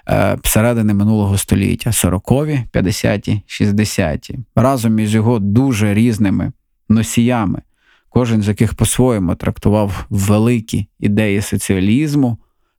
е, 0.09 0.39
середини 0.45 0.95
минулого 0.95 1.39
століття 1.39 1.91
40-ві, 1.91 2.62
50-ті, 2.72 3.43
60-ті. 3.49 4.39
Разом 4.57 4.99
із 4.99 5.14
його 5.14 5.39
дуже 5.39 5.95
різними 5.95 6.53
носіями, 6.89 7.62
кожен 8.09 8.43
з 8.43 8.49
яких 8.49 8.74
по-своєму 8.74 9.34
трактував 9.34 10.07
великі 10.11 10.89
ідеї 11.01 11.43
соціалізму, 11.43 12.39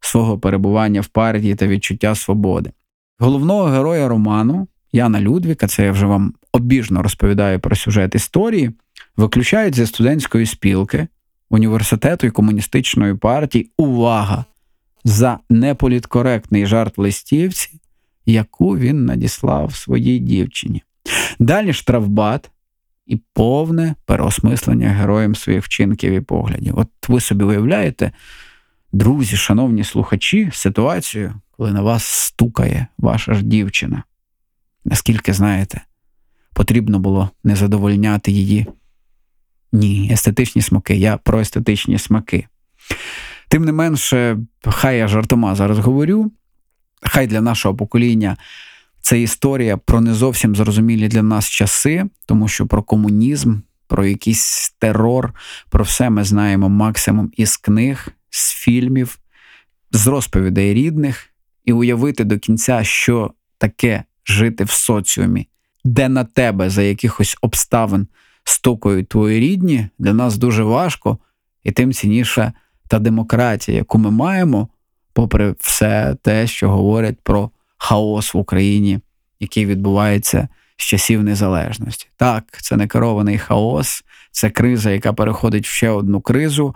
свого 0.09 0.39
перебування 0.39 1.01
в 1.01 1.07
партії 1.07 1.55
та 1.55 1.67
відчуття 1.67 2.15
свободи. 2.15 2.71
Головного 3.19 3.63
героя 3.63 4.07
роману 4.07 4.67
Яна 4.91 5.21
Людвіка, 5.21 5.67
це 5.67 5.85
я 5.85 5.91
вже 5.91 6.05
вам 6.05 6.33
обіжно 6.51 7.03
розповідаю 7.03 7.59
про 7.59 7.75
сюжет 7.75 8.15
історії, 8.15 8.71
виключають 9.17 9.75
зі 9.75 9.85
студентської 9.85 10.45
спілки 10.45 11.07
університету 11.49 12.27
і 12.27 12.31
комуністичної 12.31 13.15
партії 13.15 13.71
увага 13.77 14.45
за 15.03 15.39
неполіткоректний 15.49 16.65
жарт 16.65 16.97
листівці, 16.97 17.69
яку 18.25 18.77
він 18.77 19.05
надіслав 19.05 19.75
своїй 19.75 20.19
дівчині. 20.19 20.83
Далі 21.39 21.73
штрафбат 21.73 22.51
і 23.05 23.21
повне 23.33 23.95
переосмислення 24.05 24.89
героєм 24.89 25.35
своїх 25.35 25.63
вчинків 25.63 26.13
і 26.13 26.21
поглядів. 26.21 26.79
От 26.79 26.87
ви 27.07 27.19
собі 27.19 27.43
уявляєте, 27.43 28.11
друзі, 28.91 29.37
шановні 29.37 29.83
слухачі, 29.83 30.49
ситуацію, 30.53 31.33
коли 31.51 31.71
на 31.71 31.81
вас 31.81 32.03
стукає 32.03 32.87
ваша 32.97 33.33
ж 33.33 33.43
дівчина. 33.43 34.03
Наскільки 34.85 35.33
знаєте, 35.33 35.81
потрібно 36.53 36.99
було 36.99 37.29
не 37.43 37.55
задовольняти 37.55 38.31
її. 38.31 38.65
Ні, 39.71 40.09
естетичні 40.13 40.61
смаки. 40.61 40.95
Я 40.95 41.17
про 41.17 41.39
естетичні 41.39 41.99
смаки. 41.99 42.47
Тим 43.49 43.65
не 43.65 43.71
менше, 43.71 44.37
хай 44.65 44.97
я 44.97 45.07
жартома 45.07 45.55
зараз 45.55 45.79
говорю, 45.79 46.31
хай 47.01 47.27
для 47.27 47.41
нашого 47.41 47.75
покоління 47.75 48.37
це 49.01 49.21
історія 49.21 49.77
про 49.77 50.01
не 50.01 50.13
зовсім 50.13 50.55
зрозумілі 50.55 51.07
для 51.07 51.23
нас 51.23 51.49
часи, 51.49 52.05
тому 52.25 52.47
що 52.47 52.67
про 52.67 52.83
комунізм, 52.83 53.59
про 53.87 54.05
якийсь 54.05 54.75
терор, 54.79 55.33
про 55.69 55.83
все 55.83 56.09
ми 56.09 56.23
знаємо 56.23 56.69
максимум 56.69 57.31
із 57.37 57.57
книг, 57.57 58.07
з 58.29 58.53
фільмів, 58.53 59.19
з 59.91 60.07
розповідей 60.07 60.73
рідних, 60.73 61.29
і 61.65 61.73
уявити 61.73 62.23
до 62.23 62.39
кінця, 62.39 62.83
що 62.83 63.33
таке 63.57 64.03
жити 64.25 64.63
в 64.63 64.69
соціумі, 64.69 65.47
де 65.83 66.09
на 66.09 66.23
тебе 66.23 66.69
за 66.69 66.81
якихось 66.81 67.37
обставин 67.41 68.07
стукають 68.43 69.09
твої 69.09 69.39
рідні, 69.39 69.87
для 69.99 70.13
нас 70.13 70.37
дуже 70.37 70.63
важко, 70.63 71.17
і 71.63 71.71
тим 71.71 71.93
цінніша 71.93 72.53
та 72.87 72.99
демократія, 72.99 73.77
яку 73.77 73.97
ми 73.97 74.11
маємо, 74.11 74.67
попри 75.13 75.55
все 75.59 76.15
те, 76.21 76.47
що 76.47 76.69
говорять 76.69 77.17
про 77.23 77.51
хаос 77.77 78.33
в 78.33 78.37
Україні, 78.37 78.99
який 79.39 79.65
відбувається 79.65 80.47
з 80.77 80.83
часів 80.83 81.23
незалежності. 81.23 82.07
Так, 82.17 82.43
це 82.61 82.77
не 82.77 82.87
керований 82.87 83.37
хаос, 83.37 84.03
це 84.31 84.49
криза, 84.49 84.91
яка 84.91 85.13
переходить 85.13 85.67
в 85.67 85.69
ще 85.69 85.89
одну 85.89 86.21
кризу. 86.21 86.75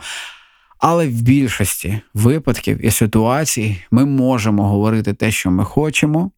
Але 0.86 1.08
в 1.08 1.22
більшості 1.22 2.00
випадків 2.14 2.86
і 2.86 2.92
ситуацій 2.92 3.84
ми 3.92 4.06
можемо 4.06 4.70
говорити 4.70 5.14
те, 5.14 5.32
що 5.32 5.52
ми 5.52 5.66
хочемо, 5.66 6.32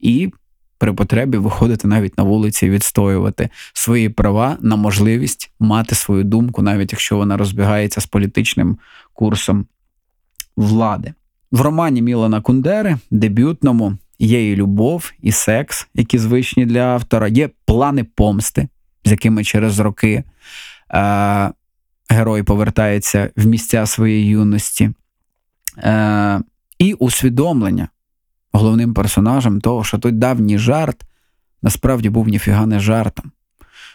і 0.00 0.32
при 0.78 0.92
потребі 0.92 1.38
виходити 1.38 1.88
навіть 1.88 2.18
на 2.18 2.24
вулиці 2.24 2.66
і 2.66 2.70
відстоювати 2.70 3.48
свої 3.72 4.08
права 4.08 4.56
на 4.60 4.76
можливість 4.76 5.52
мати 5.60 5.94
свою 5.94 6.24
думку, 6.24 6.62
навіть 6.62 6.92
якщо 6.92 7.16
вона 7.16 7.36
розбігається 7.36 8.00
з 8.00 8.06
політичним 8.06 8.78
курсом 9.12 9.66
влади. 10.56 11.14
В 11.52 11.60
романі 11.60 12.02
Мілана 12.02 12.40
Кундери, 12.40 12.96
дебютному, 13.10 13.98
є 14.18 14.52
і 14.52 14.56
любов, 14.56 15.12
і 15.22 15.32
секс, 15.32 15.88
які 15.94 16.18
звичні 16.18 16.66
для 16.66 16.80
автора, 16.80 17.28
є 17.28 17.50
плани 17.64 18.04
помсти, 18.04 18.68
з 19.04 19.10
якими 19.10 19.44
через 19.44 19.78
роки 19.78 20.24
е, 20.94 21.50
герой 22.12 22.42
повертається 22.42 23.30
в 23.36 23.46
місця 23.46 23.86
своєї 23.86 24.26
юності, 24.26 24.90
е, 25.78 26.40
і 26.78 26.94
усвідомлення 26.94 27.88
головним 28.52 28.94
персонажем 28.94 29.60
того, 29.60 29.84
що 29.84 29.98
той 29.98 30.12
давній 30.12 30.58
жарт 30.58 31.04
насправді 31.62 32.10
був 32.10 32.28
ніфіга 32.28 32.66
не 32.66 32.80
жартом. 32.80 33.32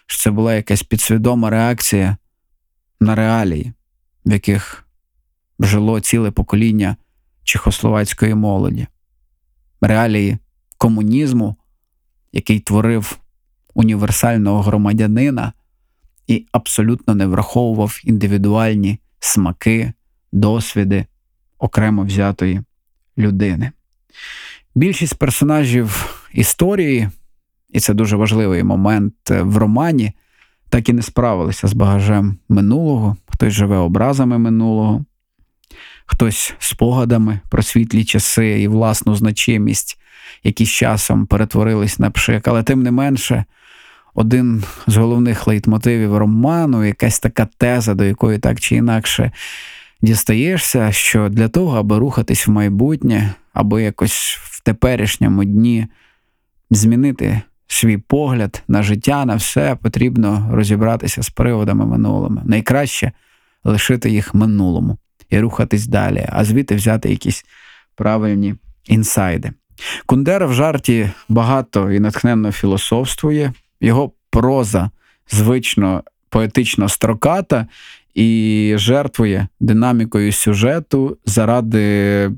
Що 0.06 0.24
це 0.24 0.32
була 0.32 0.56
якась 0.56 0.84
підсвідома 0.84 1.50
реакція 1.50 2.18
на 3.00 3.16
реалії, 3.16 3.74
в 4.26 4.32
яких 4.32 4.88
жило 5.60 6.00
ціле 6.00 6.32
покоління 6.32 6.96
чехословацької 7.44 8.36
молоді, 8.36 8.88
реалії 9.82 10.38
комунізму, 10.78 11.56
який 12.34 12.60
творив 12.60 13.20
універсального 13.74 14.62
громадянина 14.62 15.54
і 16.28 16.46
абсолютно 16.52 17.16
не 17.16 17.26
враховував 17.26 18.02
індивідуальні 18.04 19.00
смаки, 19.20 19.94
досвіди 20.32 21.06
окремо 21.60 22.04
взятої 22.04 22.62
людини. 23.18 23.72
Більшість 24.76 25.16
персонажів 25.16 26.20
історії, 26.34 27.10
і 27.70 27.80
це 27.80 27.94
дуже 27.94 28.16
важливий 28.16 28.64
момент 28.64 29.14
в 29.30 29.58
романі, 29.58 30.12
так 30.70 30.90
і 30.90 30.94
не 30.94 31.02
справилися 31.02 31.68
з 31.68 31.74
багажем 31.74 32.38
минулого, 32.50 33.18
хтось 33.28 33.54
живе 33.54 33.78
образами 33.78 34.38
минулого, 34.38 35.06
хтось 36.06 36.54
спогадами 36.60 37.40
про 37.50 37.64
світлі 37.64 38.06
часи 38.06 38.62
і 38.62 38.68
власну 38.68 39.16
значимість, 39.16 40.00
які 40.44 40.66
з 40.66 40.70
часом 40.70 41.26
перетворились 41.26 42.00
на 42.00 42.12
пшик. 42.12 42.48
Але 42.48 42.64
тим 42.64 42.84
не 42.84 42.92
менше, 42.92 43.46
один 44.18 44.64
з 44.88 44.98
головних 44.98 45.48
лейтмотивів 45.48 46.18
роману, 46.18 46.86
якась 46.86 47.20
така 47.20 47.48
теза, 47.58 47.94
до 47.94 48.04
якої 48.04 48.38
так 48.38 48.60
чи 48.60 48.76
інакше 48.76 49.32
дістаєшся, 50.02 50.92
що 50.92 51.30
для 51.30 51.48
того, 51.48 51.78
аби 51.78 51.98
рухатись 51.98 52.48
в 52.48 52.52
майбутнє, 52.52 53.34
аби 53.54 53.84
якось 53.84 54.38
в 54.42 54.64
теперішньому 54.64 55.44
дні 55.44 55.88
змінити 56.72 57.42
свій 57.68 57.98
погляд 57.98 58.64
на 58.68 58.84
життя, 58.84 59.26
на 59.26 59.36
все, 59.36 59.76
потрібно 59.76 60.50
розібратися 60.52 61.24
з 61.24 61.30
приводами 61.30 61.86
минулими. 61.86 62.42
Найкраще 62.46 63.12
лишити 63.64 64.10
їх 64.10 64.34
минулому 64.34 64.98
і 65.30 65.40
рухатись 65.40 65.88
далі, 65.88 66.28
а 66.30 66.46
звідти 66.46 66.76
взяти 66.76 67.10
якісь 67.10 67.46
правильні 67.96 68.56
інсайди. 68.86 69.52
Кундера 70.06 70.46
в 70.46 70.54
жарті 70.54 71.10
багато 71.30 71.92
і 71.92 72.00
натхненно 72.00 72.52
філософствує, 72.52 73.54
його 73.82 74.12
проза 74.30 74.92
звично 75.32 76.04
поетично 76.30 76.90
строката 76.90 77.68
і 78.14 78.74
жертвує 78.78 79.48
динамікою 79.60 80.32
сюжету 80.32 81.18
заради 81.26 82.32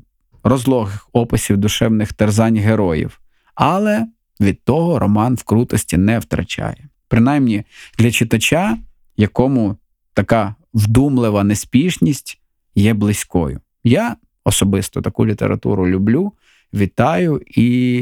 розлогих 0.44 1.08
описів 1.12 1.56
душевних 1.56 2.12
терзань 2.12 2.56
героїв. 2.56 3.20
Але 3.54 4.06
від 4.40 4.64
того 4.64 4.98
роман 4.98 5.34
в 5.34 5.42
крутості 5.42 5.96
не 5.96 6.18
втрачає. 6.18 6.88
Принаймні 7.08 7.64
для 7.98 8.10
читача, 8.10 8.78
якому 9.16 9.76
така 10.14 10.54
вдумлива 10.74 11.44
неспішність 11.44 12.40
є 12.74 12.94
близькою. 12.94 13.60
Я 13.84 14.16
особисто 14.44 15.02
таку 15.02 15.26
літературу 15.26 15.88
люблю, 15.88 16.32
вітаю, 16.74 17.42
і 17.46 18.00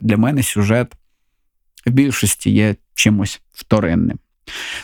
для 0.00 0.16
мене 0.16 0.42
сюжет 0.42 0.92
в 1.88 1.92
більшості 1.92 2.50
є 2.50 2.74
чимось 2.94 3.40
вторинним. 3.52 4.18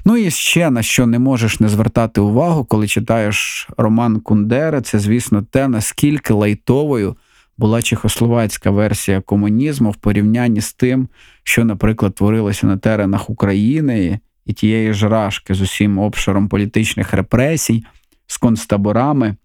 Ну 0.05 0.17
і 0.17 0.31
ще 0.31 0.71
на 0.71 0.83
що 0.83 1.07
не 1.07 1.19
можеш 1.19 1.61
не 1.61 1.69
звертати 1.69 2.21
увагу, 2.21 2.65
коли 2.65 2.89
читаєш 2.89 3.69
роман 3.77 4.21
Кундери, 4.21 4.81
це, 4.81 4.99
звісно, 4.99 5.43
те, 5.43 5.69
наскільки 5.69 6.33
лайтовою 6.33 7.17
була 7.59 7.83
чехословацька 7.83 8.71
версія 8.71 9.21
комунізму 9.21 9.91
в 9.91 9.97
порівнянні 9.97 10.61
з 10.61 10.73
тим, 10.73 11.09
що, 11.43 11.65
наприклад, 11.65 12.15
творилося 12.15 12.67
на 12.67 12.77
теренах 12.77 13.31
України 13.31 14.21
і 14.47 14.53
тієї 14.53 14.93
ж 14.93 15.09
рашки 15.09 15.55
з 15.55 15.61
усім 15.61 15.99
обширом 15.99 16.49
політичних 16.49 17.13
репресій, 17.13 17.85
з 18.27 18.37
концтаборами 18.37 19.37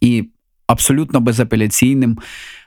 і 0.00 0.28
абсолютно 0.66 1.20
безапеляційним 1.20 2.18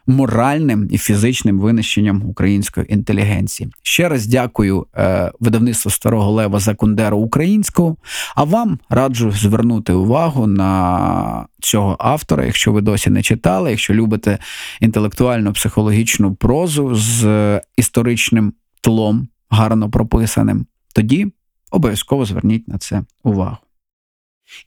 моральним 0.08 0.88
і 0.92 0.98
фізичним 0.98 1.60
винищенням 1.60 2.24
української 2.30 2.94
інтелігенції. 2.94 3.70
Ще 3.84 4.10
раз 4.10 4.28
дякую 4.28 4.88
е, 4.96 5.32
видавництву 5.40 5.92
Старого 5.92 6.32
Лева 6.32 6.60
за 6.60 6.76
Кундеру 6.76 7.18
українського. 7.18 7.98
А 8.36 8.44
вам 8.44 8.80
раджу 8.90 9.32
звернути 9.32 9.94
увагу 9.94 10.48
на 10.48 11.46
цього 11.60 11.96
автора, 12.00 12.46
якщо 12.46 12.72
ви 12.72 12.82
досі 12.82 13.10
не 13.10 13.22
читали, 13.22 13.70
якщо 13.70 13.94
любите 13.94 14.38
інтелектуальну 14.82 15.54
психологічну 15.54 16.36
прозу 16.36 16.96
з 16.96 17.26
е, 17.26 17.62
історичним 17.78 18.54
тлом, 18.82 19.28
гарно 19.50 19.90
прописаним, 19.90 20.66
тоді 20.96 21.32
обов'язково 21.72 22.26
зверніть 22.26 22.68
на 22.68 22.78
це 22.78 23.04
увагу. 23.24 23.58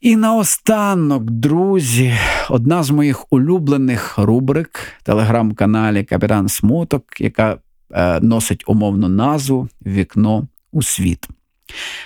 І 0.00 0.16
наостанок, 0.16 1.30
друзі, 1.30 2.14
одна 2.50 2.82
з 2.82 2.90
моїх 2.90 3.32
улюблених 3.32 4.18
рубрик 4.18 4.80
в 5.00 5.02
телеграм-каналі 5.02 6.04
Капітан 6.04 6.48
Смуток, 6.48 7.20
яка 7.20 7.58
е, 7.90 8.20
носить 8.20 8.64
умовну 8.66 9.08
назву 9.08 9.68
Вікно 9.86 10.48
у 10.72 10.82
світ. 10.82 11.28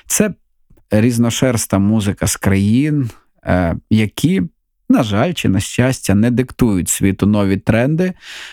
Це 0.07 0.35
різношерста 0.91 1.79
музика 1.79 2.27
з 2.27 2.37
країн, 2.37 3.11
е, 3.45 3.77
які, 3.91 4.43
на 4.89 5.03
жаль, 5.03 5.33
чи 5.33 5.49
на 5.49 5.61
щастя, 5.61 6.15
не 6.15 6.31
диктують 6.31 6.89
світу 6.89 7.27
нові 7.27 7.57
тренди, 7.57 8.13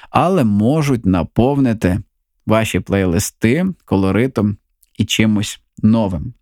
але 0.10 0.44
можуть 0.44 1.06
наповнити 1.06 2.00
ваші 2.46 2.80
плейлисти 2.80 3.66
колоритом 3.86 4.58
і 4.98 5.06
чимось 5.06 5.62
новим. 5.78 6.34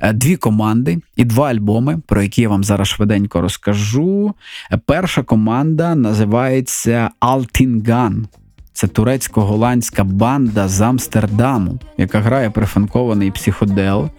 Е, 0.00 0.12
Дві 0.12 0.36
команди 0.36 0.98
і 1.16 1.24
два 1.24 1.48
альбоми, 1.48 2.00
про 2.06 2.22
які 2.22 2.42
я 2.42 2.48
вам 2.48 2.64
зараз 2.64 2.88
швиденько 2.88 3.40
розкажу. 3.40 4.34
Е, 4.72 4.78
Перша 4.86 5.22
команда 5.22 5.94
називається 5.94 7.10
Алтінган. 7.20 8.26
Це 8.72 8.86
турецько-голландська 8.86 10.04
банда 10.04 10.68
з 10.68 10.80
Амстердаму, 10.80 11.78
яка 11.98 12.20
грає 12.20 12.50
прифанкований 12.50 13.30
психодел 13.30 14.10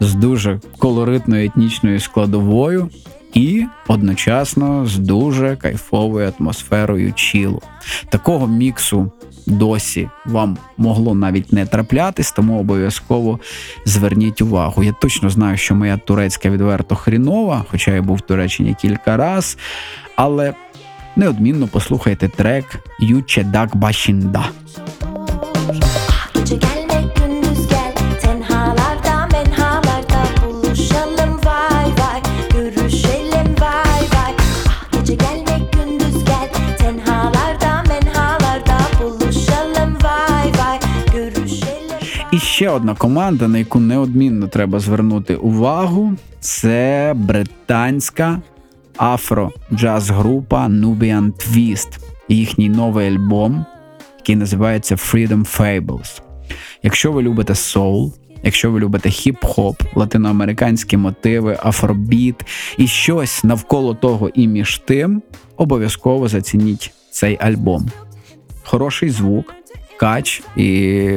з 0.00 0.14
дуже 0.14 0.60
колоритною 0.78 1.46
етнічною 1.46 2.00
складовою 2.00 2.90
і 3.34 3.66
одночасно 3.88 4.86
з 4.86 4.98
дуже 4.98 5.56
кайфовою 5.56 6.32
атмосферою 6.38 7.12
чілу. 7.12 7.62
Такого 8.08 8.46
міксу 8.46 9.12
досі 9.46 10.08
вам 10.26 10.58
могло 10.76 11.14
навіть 11.14 11.52
не 11.52 11.66
траплятись, 11.66 12.32
тому 12.32 12.60
обов'язково 12.60 13.40
зверніть 13.84 14.40
увагу. 14.40 14.84
Я 14.84 14.92
точно 14.92 15.30
знаю, 15.30 15.56
що 15.56 15.74
моя 15.74 15.96
турецька 15.96 16.50
відверто 16.50 16.94
хрінова, 16.94 17.64
хоча 17.70 17.90
я 17.90 18.02
був 18.02 18.16
в 18.16 18.20
Туреччині 18.20 18.76
кілька 18.80 19.16
раз, 19.16 19.58
але 20.16 20.54
неодмінно 21.16 21.68
послухайте 21.72 22.28
трек 22.28 22.64
Юче 23.00 23.44
Дак 23.44 23.76
Башінда. 23.76 24.48
Ще 42.60 42.70
одна 42.70 42.94
команда, 42.94 43.48
на 43.48 43.58
яку 43.58 43.80
неодмінно 43.80 44.48
треба 44.48 44.80
звернути 44.80 45.36
увагу, 45.36 46.12
це 46.40 47.12
британська 47.16 48.42
афро-джаз-група 48.96 50.68
Nubian 50.68 51.32
Twist. 51.32 51.98
Їхній 52.28 52.68
новий 52.68 53.08
альбом, 53.08 53.64
який 54.18 54.36
називається 54.36 54.94
Freedom 54.94 55.58
Fables. 55.58 56.20
Якщо 56.82 57.12
ви 57.12 57.22
любите 57.22 57.54
соул, 57.54 58.12
якщо 58.42 58.70
ви 58.70 58.80
любите 58.80 59.08
хіп-хоп, 59.08 59.74
латиноамериканські 59.94 60.96
мотиви, 60.96 61.58
афробіт 61.62 62.36
і 62.78 62.86
щось 62.86 63.44
навколо 63.44 63.94
того 63.94 64.28
і 64.28 64.48
між 64.48 64.78
тим, 64.78 65.22
обов'язково 65.56 66.28
зацініть 66.28 66.92
цей 67.10 67.38
альбом. 67.40 67.90
Хороший 68.62 69.10
звук, 69.10 69.54
кач 69.96 70.42
і 70.56 71.10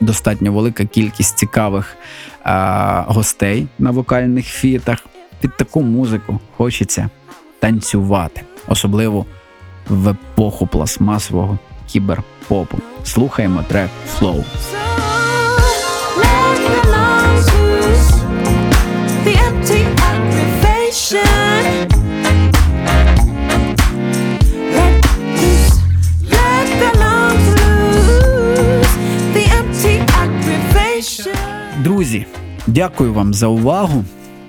достатньо 0.00 0.52
велика 0.52 0.84
кількість 0.84 1.38
цікавих 1.38 1.96
а, 2.42 3.04
гостей 3.08 3.66
на 3.78 3.90
вокальних 3.90 4.46
фітах. 4.46 5.06
Під 5.40 5.56
таку 5.56 5.82
музику 5.82 6.40
хочеться 6.56 7.08
танцювати, 7.58 8.42
особливо 8.68 9.26
в 9.88 10.08
епоху 10.08 10.66
пластмасового 10.66 11.58
кіберпопу. 11.86 12.78
Слухаємо 13.04 13.64
трек 13.68 13.90
Flow. 14.18 14.44
The 19.24 21.49
Друзі, 31.84 32.26
дякую 32.66 33.12
вам 33.12 33.34
за 33.34 33.46
увагу. 33.46 34.04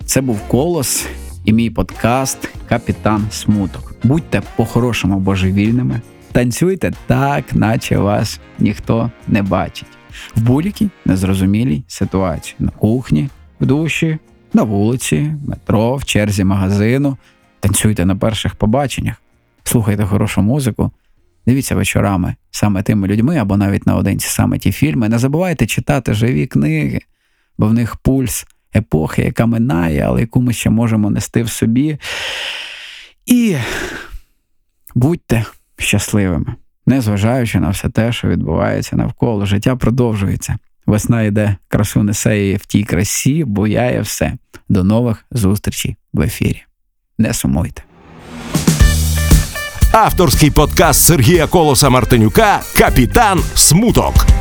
Це 0.06 0.22
був 0.22 0.48
Колос 0.48 1.08
і 1.46 1.54
мій 1.54 1.70
подкаст 1.70 2.50
Капітан 2.70 3.28
Смуток. 3.32 3.96
Будьте 4.04 4.42
по-хорошому 4.56 5.20
божевільними, 5.20 6.02
танцюйте 6.32 6.94
так, 7.08 7.56
наче 7.56 7.98
вас 7.98 8.40
ніхто 8.60 9.12
не 9.28 9.44
бачить. 9.44 9.88
В 10.36 10.42
будь-якій 10.42 10.90
незрозумілій 11.06 11.84
ситуації 11.88 12.56
на 12.60 12.70
кухні, 12.70 13.30
в 13.62 13.66
душі, 13.66 14.18
на 14.54 14.64
вулиці, 14.64 15.34
метро, 15.48 15.96
в 15.96 16.06
черзі 16.06 16.44
магазину. 16.44 17.18
Танцюйте 17.60 18.06
на 18.06 18.16
перших 18.16 18.56
побаченнях, 18.56 19.16
слухайте 19.64 20.04
хорошу 20.04 20.42
музику, 20.42 20.92
дивіться 21.48 21.76
вечорами 21.76 22.36
саме 22.52 22.82
тими 22.82 23.08
людьми 23.08 23.38
або 23.38 23.58
навіть 23.58 23.88
наодинці 23.88 24.30
саме 24.30 24.60
ті 24.60 24.72
фільми. 24.72 25.10
Не 25.10 25.20
забувайте 25.20 25.66
читати 25.66 26.14
живі 26.14 26.48
книги, 26.48 27.02
бо 27.62 27.68
в 27.68 27.74
них 27.74 27.96
пульс 27.96 28.46
епохи, 28.76 29.22
яка 29.22 29.46
минає, 29.46 30.00
але 30.08 30.22
яку 30.22 30.42
ми 30.42 30.54
ще 30.54 30.70
можемо 30.70 31.10
нести 31.10 31.44
в 31.44 31.50
собі. 31.50 31.98
І 33.26 33.56
будьте 34.96 35.46
щасливими, 35.78 36.56
незважаючи 36.86 37.60
на 37.60 37.70
все 37.70 37.90
те, 37.90 38.12
що 38.12 38.28
відбувається 38.28 38.96
навколо. 38.96 39.46
Життя 39.46 39.76
продовжується. 39.76 40.58
Весна 40.86 41.22
йде, 41.22 41.56
красу 41.68 42.04
несе 42.04 42.48
і 42.48 42.56
в 42.56 42.66
тій 42.66 42.84
красі, 42.84 43.44
буяє 43.44 44.02
все. 44.02 44.34
До 44.70 44.84
нових 44.84 45.26
зустрічей 45.32 45.96
в 46.14 46.22
ефірі. 46.22 46.64
Не 47.18 47.34
сумуйте. 47.34 47.84
Авторський 49.92 50.52
подкаст 50.52 51.02
Сергія 51.02 51.48
Колоса 51.48 51.90
Мартинюка 51.90 52.60
Капітан 52.78 53.40
Смуток. 53.56 54.41